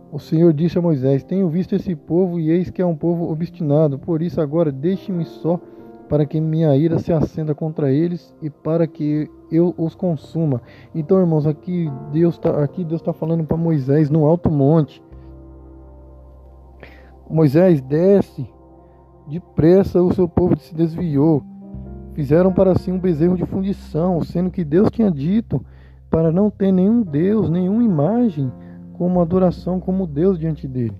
O 0.09 0.17
Senhor 0.17 0.53
disse 0.53 0.79
a 0.79 0.81
Moisés: 0.81 1.25
Tenho 1.25 1.49
visto 1.49 1.75
esse 1.75 1.93
povo, 1.93 2.39
e 2.39 2.49
eis 2.49 2.69
que 2.69 2.81
é 2.81 2.85
um 2.85 2.95
povo 2.95 3.29
obstinado, 3.29 3.99
por 3.99 4.21
isso 4.21 4.39
agora 4.39 4.71
deixe-me 4.71 5.25
só 5.25 5.59
para 6.07 6.25
que 6.25 6.39
minha 6.39 6.73
ira 6.77 6.99
se 6.99 7.11
acenda 7.11 7.53
contra 7.53 7.91
eles 7.91 8.33
e 8.41 8.49
para 8.49 8.87
que 8.87 9.29
eu 9.51 9.75
os 9.77 9.93
consuma. 9.93 10.61
Então, 10.95 11.19
irmãos, 11.19 11.45
aqui 11.45 11.91
Deus 12.13 12.35
está 12.35 12.63
aqui 12.63 12.85
Deus 12.85 13.01
está 13.01 13.11
falando 13.11 13.43
para 13.43 13.57
Moisés 13.57 14.09
no 14.09 14.25
alto 14.25 14.49
monte. 14.49 15.03
Moisés 17.29 17.81
desce 17.81 18.47
depressa, 19.27 20.01
o 20.01 20.13
seu 20.13 20.29
povo 20.29 20.57
se 20.57 20.73
desviou. 20.73 21.43
Fizeram 22.13 22.53
para 22.53 22.75
si 22.75 22.91
um 22.91 22.99
bezerro 22.99 23.35
de 23.35 23.45
fundição, 23.45 24.21
sendo 24.23 24.51
que 24.51 24.63
Deus 24.63 24.89
tinha 24.91 25.09
dito 25.09 25.63
para 26.09 26.31
não 26.31 26.49
ter 26.49 26.71
nenhum 26.71 27.01
Deus, 27.01 27.49
nenhuma 27.49 27.83
imagem 27.83 28.51
como 28.93 29.19
adoração 29.19 29.79
como 29.79 30.05
Deus 30.05 30.37
diante 30.37 30.67
dele. 30.67 30.95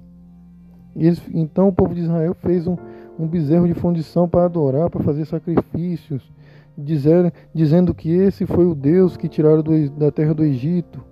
Então 1.33 1.67
o 1.67 1.73
povo 1.73 1.93
de 1.93 2.01
Israel 2.01 2.33
fez 2.33 2.67
um, 2.67 2.75
um 3.17 3.27
bezerro 3.27 3.67
de 3.67 3.73
fundição 3.73 4.27
para 4.27 4.45
adorar, 4.45 4.89
para 4.89 5.03
fazer 5.03 5.25
sacrifícios, 5.25 6.31
dizer, 6.77 7.31
dizendo 7.53 7.93
que 7.93 8.09
esse 8.09 8.45
foi 8.45 8.65
o 8.65 8.73
Deus 8.73 9.15
que 9.15 9.27
tiraram 9.27 9.61
do, 9.61 9.89
da 9.91 10.11
terra 10.11 10.33
do 10.33 10.43
Egito. 10.43 11.03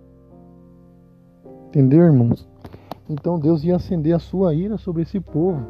Entendeu, 1.68 2.02
irmãos? 2.02 2.48
Então 3.08 3.40
Deus 3.40 3.64
ia 3.64 3.76
acender 3.76 4.16
a 4.16 4.20
sua 4.20 4.54
ira 4.54 4.78
sobre 4.78 5.04
esse 5.04 5.20
povo. 5.20 5.66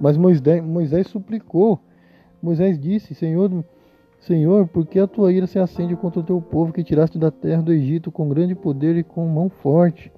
Mas 0.00 0.16
Moisés, 0.16 0.62
Moisés 0.62 1.06
suplicou. 1.06 1.80
Moisés 2.42 2.78
disse: 2.78 3.14
Senhor, 3.14 3.64
Senhor, 4.20 4.66
por 4.66 4.86
que 4.86 4.98
a 4.98 5.06
tua 5.06 5.32
ira 5.32 5.46
se 5.46 5.58
acende 5.58 5.94
contra 5.96 6.20
o 6.20 6.24
teu 6.24 6.40
povo 6.40 6.72
que 6.72 6.82
tiraste 6.82 7.18
da 7.18 7.30
terra 7.30 7.62
do 7.62 7.72
Egito 7.72 8.10
com 8.10 8.28
grande 8.28 8.54
poder 8.54 8.96
e 8.96 9.02
com 9.02 9.26
mão 9.26 9.48
forte? 9.48 10.12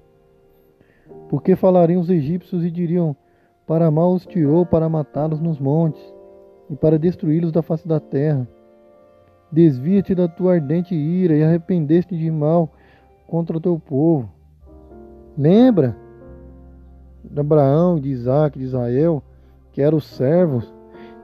Porque 1.29 1.55
falariam 1.55 2.01
os 2.01 2.09
egípcios 2.09 2.63
e 2.65 2.71
diriam: 2.71 3.15
Para 3.67 3.91
mal 3.91 4.13
os 4.13 4.25
tirou, 4.25 4.65
para 4.65 4.89
matá-los 4.89 5.39
nos 5.39 5.59
montes 5.59 6.01
e 6.69 6.75
para 6.75 6.99
destruí-los 6.99 7.51
da 7.51 7.61
face 7.61 7.87
da 7.87 7.99
terra. 7.99 8.47
Desvia-te 9.51 10.13
da 10.13 10.27
tua 10.27 10.53
ardente 10.53 10.93
ira 10.93 11.35
e 11.35 11.43
arrependeste 11.43 12.15
de 12.15 12.29
mal 12.29 12.71
contra 13.27 13.57
o 13.57 13.61
teu 13.61 13.79
povo. 13.79 14.29
Lembra 15.37 15.95
de 17.23 17.39
Abraão, 17.39 17.99
de 17.99 18.09
Isaac, 18.09 18.57
de 18.57 18.65
Israel, 18.65 19.23
que 19.71 19.81
eram 19.81 19.97
os 19.97 20.05
servos 20.05 20.73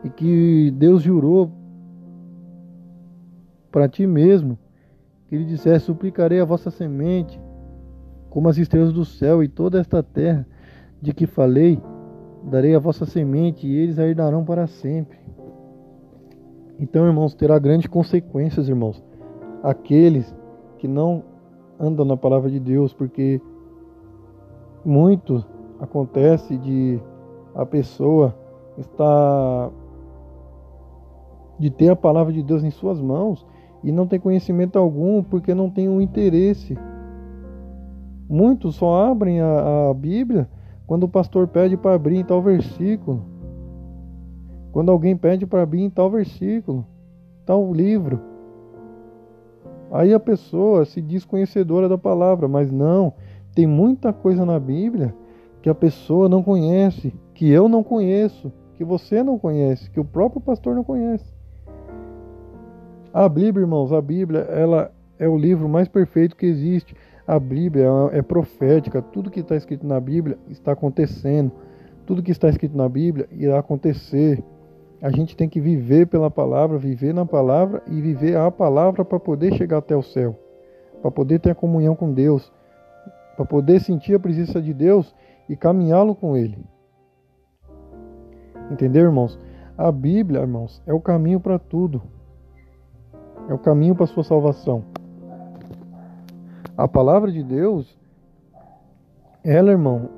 e 0.05 0.09
que 0.11 0.69
Deus 0.69 1.01
jurou 1.01 1.51
para 3.71 3.89
ti 3.89 4.05
mesmo, 4.05 4.55
que 5.27 5.35
ele 5.35 5.45
dissesse: 5.45 5.85
Suplicarei 5.85 6.39
a 6.39 6.45
vossa 6.45 6.69
semente, 6.69 7.41
como 8.29 8.47
as 8.47 8.55
estrelas 8.59 8.93
do 8.93 9.03
céu, 9.03 9.43
e 9.43 9.47
toda 9.47 9.79
esta 9.79 10.03
terra 10.03 10.45
de 11.01 11.11
que 11.11 11.25
falei, 11.25 11.81
darei 12.43 12.75
a 12.75 12.79
vossa 12.79 13.03
semente, 13.03 13.65
e 13.65 13.75
eles 13.75 13.97
a 13.97 14.07
herdarão 14.07 14.45
para 14.45 14.67
sempre. 14.67 15.17
Então, 16.79 17.07
irmãos, 17.07 17.33
terá 17.33 17.57
grandes 17.57 17.87
consequências, 17.87 18.69
irmãos, 18.69 19.03
aqueles 19.63 20.35
que 20.77 20.87
não 20.87 21.23
andam 21.79 22.05
na 22.05 22.15
palavra 22.15 22.51
de 22.51 22.59
Deus, 22.59 22.93
porque 22.93 23.41
muito 24.85 25.43
acontece 25.79 26.57
de 26.57 26.99
a 27.55 27.65
pessoa 27.65 28.37
estar 28.77 29.71
de 31.59 31.69
ter 31.69 31.89
a 31.89 31.95
palavra 31.95 32.33
de 32.33 32.43
Deus 32.43 32.63
em 32.63 32.69
suas 32.69 32.99
mãos 32.99 33.45
e 33.83 33.91
não 33.91 34.07
ter 34.07 34.19
conhecimento 34.19 34.77
algum 34.77 35.23
porque 35.23 35.53
não 35.53 35.69
tem 35.69 35.87
um 35.87 36.01
interesse. 36.01 36.77
Muitos 38.27 38.75
só 38.75 39.11
abrem 39.11 39.39
a, 39.39 39.89
a 39.89 39.93
Bíblia 39.93 40.49
quando 40.87 41.03
o 41.03 41.09
pastor 41.09 41.47
pede 41.47 41.77
para 41.77 41.95
abrir 41.95 42.17
em 42.17 42.23
tal 42.23 42.41
versículo. 42.41 43.23
Quando 44.71 44.91
alguém 44.91 45.15
pede 45.15 45.45
para 45.45 45.61
abrir 45.61 45.83
em 45.83 45.89
tal 45.89 46.09
versículo, 46.09 46.85
tal 47.45 47.71
livro. 47.71 48.19
Aí 49.91 50.13
a 50.13 50.19
pessoa 50.19 50.83
se 50.83 51.01
diz 51.01 51.23
conhecedora 51.23 51.87
da 51.87 51.97
palavra, 51.97 52.47
mas 52.47 52.71
não, 52.71 53.13
tem 53.53 53.67
muita 53.67 54.11
coisa 54.11 54.45
na 54.45 54.59
Bíblia 54.59 55.15
que 55.61 55.69
a 55.69 55.75
pessoa 55.75 56.27
não 56.27 56.43
conhece, 56.43 57.13
que 57.33 57.49
eu 57.49 57.69
não 57.69 57.83
conheço, 57.83 58.51
que 58.73 58.83
você 58.83 59.23
não 59.23 59.39
conhece, 59.39 59.89
que 59.89 59.99
o 59.99 60.05
próprio 60.05 60.41
pastor 60.41 60.75
não 60.75 60.83
conhece. 60.83 61.34
A 63.15 63.29
Bíblia, 63.29 63.63
irmãos, 63.63 63.93
a 63.93 64.01
Bíblia, 64.01 64.41
ela 64.41 64.91
é 65.17 65.25
o 65.25 65.37
livro 65.37 65.69
mais 65.69 65.87
perfeito 65.87 66.35
que 66.35 66.45
existe. 66.45 66.93
A 67.25 67.39
Bíblia 67.39 67.87
é 68.11 68.21
profética, 68.21 69.01
tudo 69.01 69.31
que 69.31 69.39
está 69.39 69.55
escrito 69.55 69.87
na 69.87 70.01
Bíblia 70.01 70.37
está 70.49 70.73
acontecendo. 70.73 71.49
Tudo 72.05 72.21
que 72.21 72.31
está 72.31 72.49
escrito 72.49 72.75
na 72.75 72.89
Bíblia 72.89 73.25
irá 73.31 73.57
acontecer. 73.57 74.43
A 75.01 75.09
gente 75.11 75.33
tem 75.33 75.47
que 75.47 75.61
viver 75.61 76.07
pela 76.07 76.29
palavra, 76.29 76.77
viver 76.77 77.13
na 77.13 77.25
palavra 77.25 77.81
e 77.87 78.01
viver 78.01 78.35
a 78.35 78.51
palavra 78.51 79.05
para 79.05 79.17
poder 79.17 79.53
chegar 79.53 79.77
até 79.77 79.95
o 79.95 80.03
céu, 80.03 80.37
para 81.01 81.09
poder 81.09 81.39
ter 81.39 81.51
a 81.51 81.55
comunhão 81.55 81.95
com 81.95 82.11
Deus, 82.11 82.51
para 83.37 83.45
poder 83.45 83.79
sentir 83.79 84.15
a 84.15 84.19
presença 84.19 84.61
de 84.61 84.73
Deus 84.73 85.15
e 85.47 85.55
caminhá-lo 85.55 86.15
com 86.15 86.35
Ele. 86.35 86.57
Entendeu, 88.69 89.05
irmãos? 89.05 89.39
A 89.77 89.89
Bíblia, 89.89 90.41
irmãos, 90.41 90.83
é 90.85 90.93
o 90.93 90.99
caminho 90.99 91.39
para 91.39 91.57
tudo. 91.57 92.13
É 93.47 93.53
o 93.53 93.59
caminho 93.59 93.95
para 93.95 94.07
sua 94.07 94.23
salvação. 94.23 94.83
A 96.77 96.87
palavra 96.87 97.31
de 97.31 97.43
Deus, 97.43 97.97
ela, 99.43 99.71
irmão, 99.71 100.09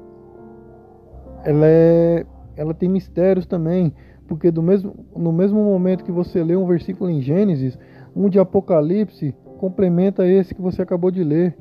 ela 1.44 1.66
é, 1.66 2.26
ela 2.56 2.74
tem 2.74 2.90
mistérios 2.90 3.46
também, 3.46 3.94
porque 4.28 4.50
do 4.50 4.64
mesmo, 4.64 4.94
no 5.16 5.32
mesmo 5.32 5.64
momento 5.64 6.04
que 6.04 6.12
você 6.12 6.44
lê 6.44 6.56
um 6.56 6.66
versículo 6.66 7.10
em 7.10 7.22
Gênesis, 7.22 7.78
um 8.16 8.30
de 8.30 8.40
Apocalipse 8.40 9.36
complementa 9.60 10.26
esse 10.26 10.56
que 10.56 10.62
você 10.62 10.82
acabou 10.82 11.12
de 11.12 11.24
ler. 11.24 11.56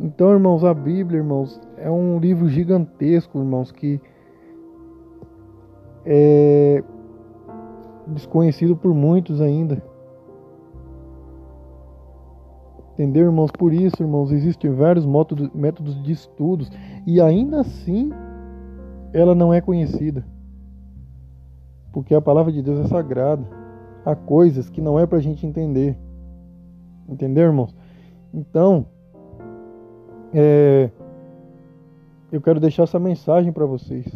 Então, 0.00 0.32
irmãos, 0.32 0.64
a 0.64 0.72
Bíblia, 0.72 1.18
irmãos, 1.18 1.60
é 1.76 1.90
um 1.90 2.18
livro 2.18 2.48
gigantesco, 2.48 3.38
irmãos, 3.38 3.70
que 3.70 4.00
é 6.06 6.82
desconhecido 8.06 8.76
por 8.76 8.94
muitos 8.94 9.40
ainda. 9.40 9.82
Entendeu, 12.94 13.24
irmãos? 13.24 13.50
Por 13.50 13.72
isso, 13.72 14.02
irmãos, 14.02 14.30
existem 14.30 14.70
vários 14.70 15.04
métodos 15.52 16.00
de 16.00 16.12
estudos 16.12 16.70
e 17.04 17.20
ainda 17.20 17.60
assim 17.60 18.10
ela 19.12 19.34
não 19.34 19.52
é 19.52 19.60
conhecida. 19.60 20.24
Porque 21.92 22.14
a 22.14 22.20
palavra 22.20 22.52
de 22.52 22.62
Deus 22.62 22.78
é 22.80 22.88
sagrada. 22.88 23.44
Há 24.04 24.14
coisas 24.14 24.70
que 24.70 24.80
não 24.80 24.98
é 24.98 25.06
para 25.06 25.18
a 25.18 25.20
gente 25.20 25.44
entender. 25.44 25.98
Entendeu, 27.08 27.46
irmãos? 27.46 27.74
Então, 28.32 28.86
é, 30.32 30.88
eu 32.30 32.40
quero 32.40 32.60
deixar 32.60 32.84
essa 32.84 32.98
mensagem 32.98 33.52
para 33.52 33.66
vocês, 33.66 34.06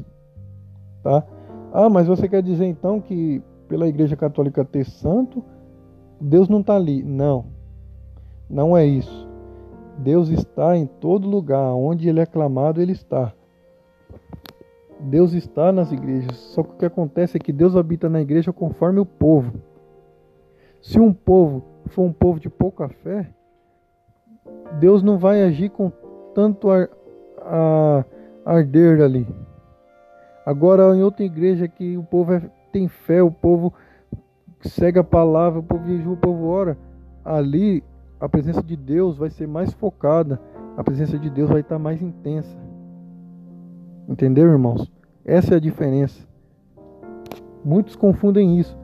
tá? 1.02 1.24
Ah, 1.72 1.88
mas 1.88 2.06
você 2.06 2.28
quer 2.28 2.42
dizer 2.42 2.66
então 2.66 3.00
que 3.00 3.42
pela 3.68 3.88
Igreja 3.88 4.16
Católica 4.16 4.64
ter 4.64 4.84
santo, 4.84 5.44
Deus 6.20 6.48
não 6.48 6.60
está 6.60 6.74
ali? 6.74 7.02
Não, 7.02 7.44
não 8.48 8.76
é 8.76 8.84
isso. 8.84 9.28
Deus 9.98 10.28
está 10.28 10.76
em 10.76 10.86
todo 10.86 11.28
lugar, 11.28 11.74
onde 11.74 12.08
Ele 12.08 12.20
é 12.20 12.26
clamado, 12.26 12.80
Ele 12.80 12.92
está. 12.92 13.32
Deus 15.00 15.32
está 15.32 15.70
nas 15.70 15.92
igrejas, 15.92 16.36
só 16.36 16.62
que 16.62 16.70
o 16.70 16.76
que 16.76 16.84
acontece 16.84 17.36
é 17.36 17.40
que 17.40 17.52
Deus 17.52 17.76
habita 17.76 18.08
na 18.08 18.20
igreja 18.20 18.52
conforme 18.52 18.98
o 18.98 19.06
povo. 19.06 19.60
Se 20.80 20.98
um 20.98 21.12
povo 21.12 21.64
for 21.86 22.02
um 22.02 22.12
povo 22.12 22.40
de 22.40 22.48
pouca 22.48 22.88
fé, 22.88 23.28
Deus 24.80 25.02
não 25.02 25.18
vai 25.18 25.42
agir 25.42 25.70
com 25.70 25.90
tanto 26.34 26.70
ar, 26.70 26.88
a, 27.40 28.04
arder 28.44 29.00
ali. 29.00 29.26
Agora, 30.44 30.94
em 30.96 31.02
outra 31.02 31.24
igreja 31.24 31.68
que 31.68 31.96
o 31.96 32.02
povo 32.02 32.32
é, 32.32 32.50
tem 32.72 32.88
fé, 32.88 33.22
o 33.22 33.30
povo 33.30 33.72
segue 34.62 34.98
a 34.98 35.04
palavra, 35.04 35.60
o 35.60 35.62
povo 35.62 35.86
jejua, 35.86 36.14
o 36.14 36.16
povo 36.16 36.46
ora, 36.46 36.76
ali 37.24 37.82
a 38.20 38.28
presença 38.28 38.62
de 38.62 38.76
Deus 38.76 39.16
vai 39.16 39.30
ser 39.30 39.46
mais 39.46 39.72
focada, 39.72 40.40
a 40.76 40.82
presença 40.82 41.18
de 41.18 41.30
Deus 41.30 41.48
vai 41.48 41.60
estar 41.60 41.78
mais 41.78 42.02
intensa. 42.02 42.56
Entendeu, 44.08 44.48
irmãos? 44.48 44.90
Essa 45.24 45.54
é 45.54 45.56
a 45.56 45.60
diferença. 45.60 46.26
Muitos 47.64 47.94
confundem 47.94 48.58
isso. 48.58 48.76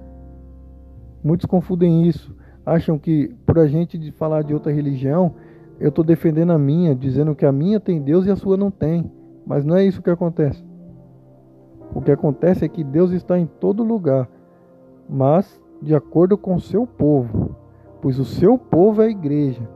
Muitos 1.22 1.46
confundem 1.46 2.06
isso. 2.06 2.36
Acham 2.64 2.98
que 2.98 3.34
por 3.46 3.58
a 3.58 3.66
gente 3.66 4.10
falar 4.12 4.42
de 4.42 4.52
outra 4.52 4.72
religião, 4.72 5.34
eu 5.80 5.88
estou 5.88 6.04
defendendo 6.04 6.52
a 6.52 6.58
minha, 6.58 6.94
dizendo 6.94 7.34
que 7.34 7.46
a 7.46 7.52
minha 7.52 7.80
tem 7.80 8.00
Deus 8.00 8.26
e 8.26 8.30
a 8.30 8.36
sua 8.36 8.56
não 8.56 8.70
tem. 8.70 9.10
Mas 9.46 9.64
não 9.64 9.76
é 9.76 9.84
isso 9.84 10.02
que 10.02 10.10
acontece. 10.10 10.64
O 11.94 12.00
que 12.00 12.10
acontece 12.10 12.64
é 12.64 12.68
que 12.68 12.82
Deus 12.82 13.12
está 13.12 13.38
em 13.38 13.46
todo 13.46 13.84
lugar, 13.84 14.28
mas 15.08 15.60
de 15.80 15.94
acordo 15.94 16.36
com 16.36 16.54
o 16.56 16.60
seu 16.60 16.86
povo, 16.86 17.54
pois 18.04 18.18
o 18.18 18.24
seu 18.26 18.58
povo 18.58 19.00
é 19.00 19.06
a 19.06 19.10
igreja. 19.10 19.66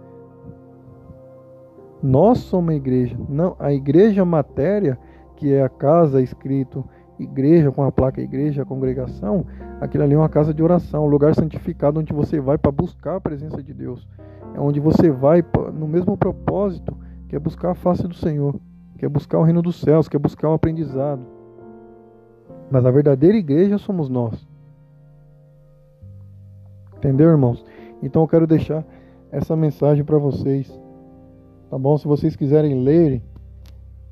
Nós 2.02 2.40
somos 2.40 2.74
a 2.74 2.76
igreja, 2.76 3.16
não 3.26 3.56
a 3.58 3.72
igreja 3.72 4.22
matéria, 4.22 4.98
que 5.34 5.50
é 5.50 5.62
a 5.62 5.68
casa 5.70 6.20
escrito 6.20 6.84
igreja 7.18 7.72
com 7.72 7.82
a 7.82 7.90
placa 7.90 8.20
igreja, 8.20 8.60
a 8.60 8.66
congregação, 8.66 9.46
aquilo 9.80 10.04
ali 10.04 10.12
é 10.12 10.18
uma 10.18 10.28
casa 10.28 10.52
de 10.52 10.62
oração, 10.62 11.06
um 11.06 11.08
lugar 11.08 11.34
santificado 11.34 12.00
onde 12.00 12.12
você 12.12 12.38
vai 12.38 12.58
para 12.58 12.70
buscar 12.70 13.16
a 13.16 13.20
presença 13.20 13.62
de 13.62 13.72
Deus 13.72 14.06
é 14.54 14.60
onde 14.60 14.78
você 14.78 15.10
vai 15.10 15.42
no 15.72 15.88
mesmo 15.88 16.14
propósito, 16.14 16.94
que 17.30 17.34
é 17.34 17.38
buscar 17.38 17.70
a 17.70 17.74
face 17.74 18.06
do 18.06 18.14
Senhor, 18.14 18.60
que 18.98 19.06
é 19.06 19.08
buscar 19.08 19.38
o 19.38 19.42
reino 19.42 19.62
dos 19.62 19.80
céus, 19.80 20.06
que 20.06 20.16
é 20.16 20.18
buscar 20.18 20.50
o 20.50 20.54
aprendizado. 20.54 21.22
Mas 22.70 22.84
a 22.84 22.90
verdadeira 22.90 23.38
igreja 23.38 23.78
somos 23.78 24.10
nós. 24.10 24.46
Entendeu, 26.98 27.30
irmãos? 27.30 27.64
Então 28.02 28.22
eu 28.22 28.28
quero 28.28 28.46
deixar 28.46 28.84
essa 29.30 29.56
mensagem 29.56 30.04
para 30.04 30.18
vocês. 30.18 30.68
Tá 31.70 31.78
bom? 31.78 31.96
Se 31.98 32.06
vocês 32.06 32.34
quiserem 32.34 32.82
ler, 32.82 33.20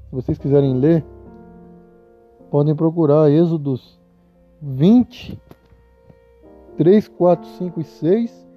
se 0.09 0.13
vocês 0.13 0.39
quiserem 0.39 0.75
ler, 0.75 1.05
podem 2.51 2.75
procurar 2.75 3.31
Êxodos 3.31 3.99
20, 4.61 5.41
3, 6.77 7.09
4, 7.09 7.49
5 7.49 7.81
e 7.81 7.85
6 7.85 8.49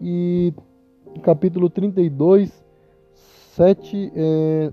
e 0.00 0.54
capítulo 1.22 1.68
32, 1.68 2.64
7, 3.54 4.12
é, 4.14 4.72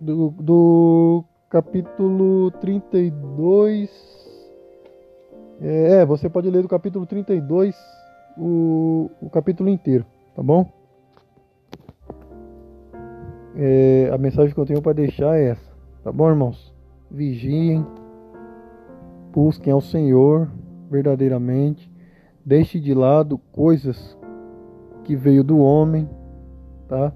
do, 0.00 0.30
do 0.30 1.24
capítulo 1.48 2.50
32. 2.52 4.12
É, 5.60 6.04
você 6.04 6.28
pode 6.28 6.50
ler 6.50 6.62
do 6.62 6.68
capítulo 6.68 7.06
32 7.06 7.76
o, 8.36 9.10
o 9.20 9.30
capítulo 9.30 9.68
inteiro, 9.68 10.04
tá 10.34 10.42
bom? 10.42 10.70
É, 13.54 14.10
a 14.12 14.18
mensagem 14.18 14.54
que 14.54 14.60
eu 14.60 14.66
tenho 14.66 14.80
para 14.80 14.94
deixar 14.94 15.36
é 15.36 15.50
essa, 15.50 15.70
tá 16.02 16.10
bom, 16.10 16.28
irmãos? 16.28 16.72
Vigiem, 17.10 17.86
busquem 19.32 19.72
ao 19.72 19.80
Senhor 19.80 20.48
verdadeiramente, 20.90 21.90
deixe 22.44 22.78
de 22.78 22.94
lado 22.94 23.38
coisas 23.52 24.16
que 25.04 25.16
veio 25.16 25.42
do 25.42 25.58
homem, 25.58 26.08
tá? 26.88 27.12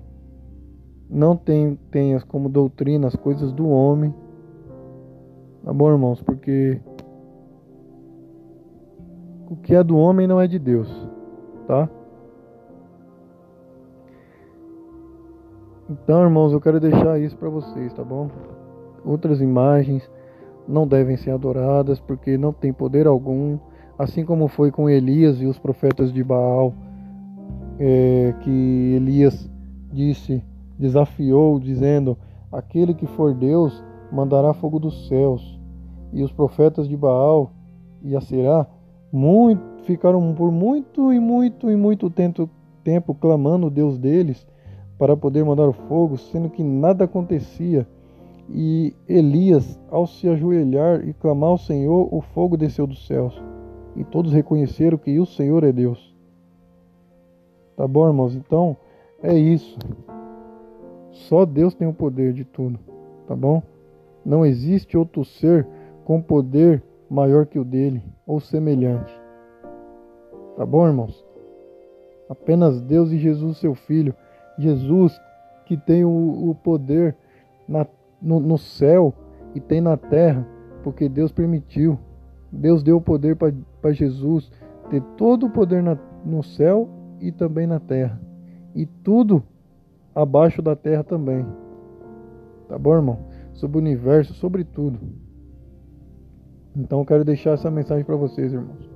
Não 1.09 1.37
tenhas 1.37 2.25
como 2.25 2.49
doutrina 2.49 3.07
as 3.07 3.15
coisas 3.15 3.53
do 3.53 3.69
homem, 3.69 4.15
tá 5.65 5.73
bom, 5.73 5.91
irmãos? 5.91 6.21
Porque 6.21 6.81
o 9.49 9.57
que 9.57 9.75
é 9.75 9.85
do 9.85 9.97
homem 9.97 10.27
não 10.27 10.41
é 10.41 10.49
de 10.49 10.59
Deus, 10.59 10.89
tá? 11.67 11.89
Então, 15.89 16.25
irmãos, 16.25 16.53
eu 16.53 16.61
quero 16.61 16.81
deixar 16.81 17.21
isso 17.21 17.37
para 17.37 17.49
vocês, 17.49 17.93
tá 17.93 18.03
bom? 18.03 18.29
Outras 19.05 19.41
imagens 19.41 20.09
não 20.67 20.87
devem 20.87 21.17
ser 21.17 21.31
adoradas 21.31 22.01
porque 22.01 22.37
não 22.37 22.53
tem 22.53 22.73
poder 22.73 23.07
algum, 23.07 23.59
assim 23.97 24.25
como 24.25 24.49
foi 24.49 24.73
com 24.73 24.91
Elias 24.91 25.41
e 25.41 25.47
os 25.47 25.59
profetas 25.59 26.13
de 26.13 26.25
Baal, 26.25 26.75
é, 27.79 28.35
que 28.41 28.95
Elias 28.97 29.49
disse, 29.93 30.43
desafiou, 30.79 31.61
dizendo: 31.61 32.19
Aquele 32.51 32.95
que 32.95 33.07
for 33.07 33.33
Deus 33.33 33.85
mandará 34.11 34.53
fogo 34.55 34.79
dos 34.79 35.09
céus. 35.09 35.57
E 36.13 36.23
os 36.23 36.33
profetas 36.33 36.89
de 36.89 36.97
Baal 36.97 37.53
e 38.03 38.17
Aserá 38.17 38.67
muito, 39.17 39.83
ficaram 39.85 40.35
por 40.35 40.53
muito 40.53 41.11
e 41.11 41.19
muito 41.19 41.71
e 41.71 41.75
muito 41.75 42.11
tempo, 42.11 42.51
tempo 42.85 43.15
clamando 43.15 43.69
o 43.69 43.71
Deus 43.71 43.99
deles 43.99 44.47
para 44.99 45.17
poder 45.17 45.43
mandar 45.43 45.67
o 45.67 45.73
fogo, 45.73 46.19
sendo 46.19 46.51
que 46.51 46.63
nada 46.63 47.05
acontecia. 47.05 47.89
E 48.51 48.95
Elias, 49.09 49.81
ao 49.91 50.07
se 50.07 50.29
ajoelhar 50.29 51.09
e 51.09 51.15
clamar 51.15 51.49
ao 51.49 51.59
Senhor, 51.59 52.15
o 52.15 52.21
fogo 52.21 52.59
desceu 52.59 52.87
dos 52.87 53.07
céus. 53.07 53.43
E 53.97 54.05
todos 54.05 54.35
reconheceram 54.35 54.99
que 54.99 55.19
o 55.19 55.25
Senhor 55.25 55.65
é 55.65 55.73
Deus. 55.73 56.15
Tá 57.75 57.89
bom, 57.89 58.07
irmãos? 58.07 58.35
Então, 58.35 58.77
é 59.23 59.35
isso. 59.35 59.79
Só 61.11 61.47
Deus 61.47 61.75
tem 61.75 61.89
o 61.89 61.95
poder 61.95 62.35
de 62.35 62.45
tudo. 62.45 62.79
Tá 63.27 63.35
bom? 63.35 63.63
Não 64.25 64.45
existe 64.45 64.97
outro 64.97 65.25
ser 65.25 65.67
com 66.05 66.21
poder 66.21 66.83
maior 67.09 67.47
que 67.47 67.59
o 67.59 67.65
dele 67.65 68.03
ou 68.27 68.41
semelhante. 68.41 69.15
Tá 70.57 70.67
bom, 70.67 70.87
irmãos? 70.87 71.25
Apenas 72.29 72.81
Deus 72.81 73.13
e 73.13 73.19
Jesus, 73.19 73.59
seu 73.59 73.75
Filho. 73.75 74.15
Jesus, 74.59 75.21
que 75.67 75.77
tem 75.77 76.05
o, 76.05 76.51
o 76.51 76.55
poder 76.55 77.15
na, 77.69 77.87
no, 78.21 78.41
no, 78.41 78.59
céu 78.59 79.15
e 79.55 79.61
tem 79.61 79.81
na 79.81 79.97
terra, 79.97 80.47
porque 80.83 81.09
Deus 81.09 81.31
permitiu. 81.31 81.99
Deus 82.51 82.83
deu 82.83 82.97
o 82.97 83.03
poder 83.03 83.37
para 83.37 83.93
Jesus 83.93 84.51
ter 84.91 85.03
todo 85.17 85.47
o 85.47 85.51
poder 85.51 85.83
na, 85.83 85.99
no 86.25 86.43
céu 86.43 86.89
e 87.21 87.31
também 87.31 87.67
na 87.67 87.79
terra. 87.79 88.21
E 88.75 88.87
tudo 88.87 89.43
abaixo 90.15 90.63
da 90.63 90.75
terra 90.75 91.05
também. 91.05 91.45
Tá 92.69 92.79
bom, 92.79 92.95
irmão? 92.95 93.19
Sobre 93.53 93.79
o 93.79 93.81
universo, 93.81 94.35
sobre 94.35 94.65
tudo. 94.65 94.99
Então 96.77 97.01
eu 97.01 97.07
quero 97.07 97.25
deixar 97.25 97.53
essa 97.53 97.71
mensagem 97.71 98.05
para 98.05 98.17
vocês, 98.17 98.53
irmãos. 98.53 98.91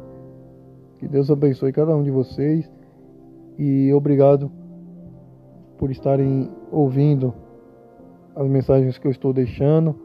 Que 0.99 1.09
Deus 1.09 1.31
abençoe 1.31 1.73
cada 1.73 1.97
um 1.97 2.03
de 2.03 2.11
vocês 2.11 2.71
e 3.59 3.91
obrigado 3.95 4.53
por 5.79 5.91
estarem 5.91 6.51
ouvindo 6.71 7.33
as 8.37 8.47
mensagens 8.47 8.99
que 8.99 9.07
eu 9.07 9.11
estou 9.11 9.33
deixando, 9.33 9.97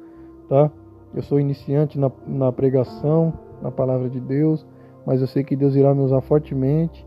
tá? 0.48 0.72
Eu 1.14 1.22
sou 1.22 1.38
iniciante 1.38 2.00
na, 2.00 2.10
na 2.26 2.50
pregação, 2.52 3.34
na 3.62 3.70
palavra 3.72 4.10
de 4.10 4.22
Deus, 4.22 4.66
mas 5.06 5.20
eu 5.20 5.28
sei 5.28 5.44
que 5.44 5.56
Deus 5.56 5.76
irá 5.76 5.94
me 5.94 6.02
usar 6.02 6.22
fortemente 6.22 7.06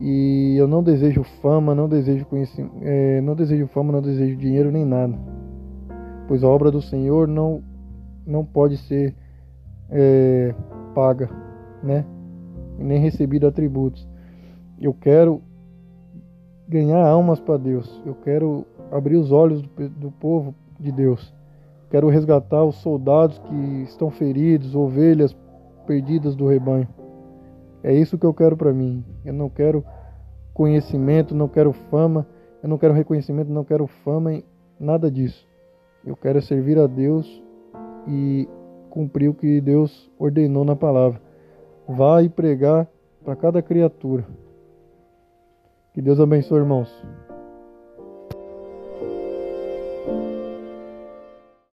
e 0.00 0.56
eu 0.58 0.66
não 0.66 0.82
desejo 0.82 1.22
fama, 1.42 1.74
não 1.74 1.88
desejo 1.88 2.24
conhecimento, 2.24 2.74
é, 2.80 3.20
não 3.20 3.34
desejo 3.34 3.66
fama, 3.66 3.92
não 3.92 4.00
desejo 4.00 4.36
dinheiro 4.36 4.72
nem 4.72 4.84
nada, 4.86 5.14
pois 6.26 6.42
a 6.42 6.48
obra 6.48 6.70
do 6.70 6.80
Senhor 6.80 7.28
não 7.28 7.62
não 8.26 8.44
pode 8.44 8.76
ser 8.78 9.14
é, 9.90 10.54
paga, 10.94 11.30
né? 11.82 12.04
Nem 12.78 13.00
recebido 13.00 13.46
atributos. 13.46 14.06
Eu 14.80 14.92
quero 14.92 15.40
ganhar 16.68 17.06
almas 17.06 17.40
para 17.40 17.56
Deus. 17.56 18.02
Eu 18.04 18.14
quero 18.14 18.66
abrir 18.90 19.16
os 19.16 19.32
olhos 19.32 19.62
do, 19.62 19.88
do 19.88 20.10
povo 20.10 20.54
de 20.78 20.92
Deus. 20.92 21.34
Quero 21.90 22.08
resgatar 22.08 22.64
os 22.64 22.76
soldados 22.76 23.38
que 23.38 23.82
estão 23.84 24.10
feridos, 24.10 24.74
ovelhas 24.74 25.36
perdidas 25.86 26.34
do 26.34 26.46
rebanho. 26.46 26.88
É 27.82 27.94
isso 27.94 28.18
que 28.18 28.26
eu 28.26 28.34
quero 28.34 28.56
para 28.56 28.72
mim. 28.72 29.04
Eu 29.24 29.32
não 29.32 29.48
quero 29.48 29.84
conhecimento, 30.52 31.34
não 31.34 31.48
quero 31.48 31.72
fama, 31.72 32.26
eu 32.62 32.68
não 32.68 32.78
quero 32.78 32.92
reconhecimento, 32.92 33.52
não 33.52 33.62
quero 33.62 33.86
fama, 33.86 34.42
nada 34.80 35.10
disso. 35.10 35.46
Eu 36.04 36.16
quero 36.16 36.42
servir 36.42 36.78
a 36.78 36.86
Deus 36.86 37.42
e 38.08 38.48
cumprir 38.96 39.28
o 39.28 39.34
que 39.34 39.60
Deus 39.60 40.10
ordenou 40.18 40.64
na 40.64 40.74
palavra. 40.74 41.20
Vá 41.86 42.22
e 42.22 42.30
pregar 42.30 42.88
para 43.22 43.36
cada 43.36 43.60
criatura. 43.60 44.24
Que 45.92 46.00
Deus 46.00 46.18
abençoe, 46.18 46.60
irmãos. 46.60 46.88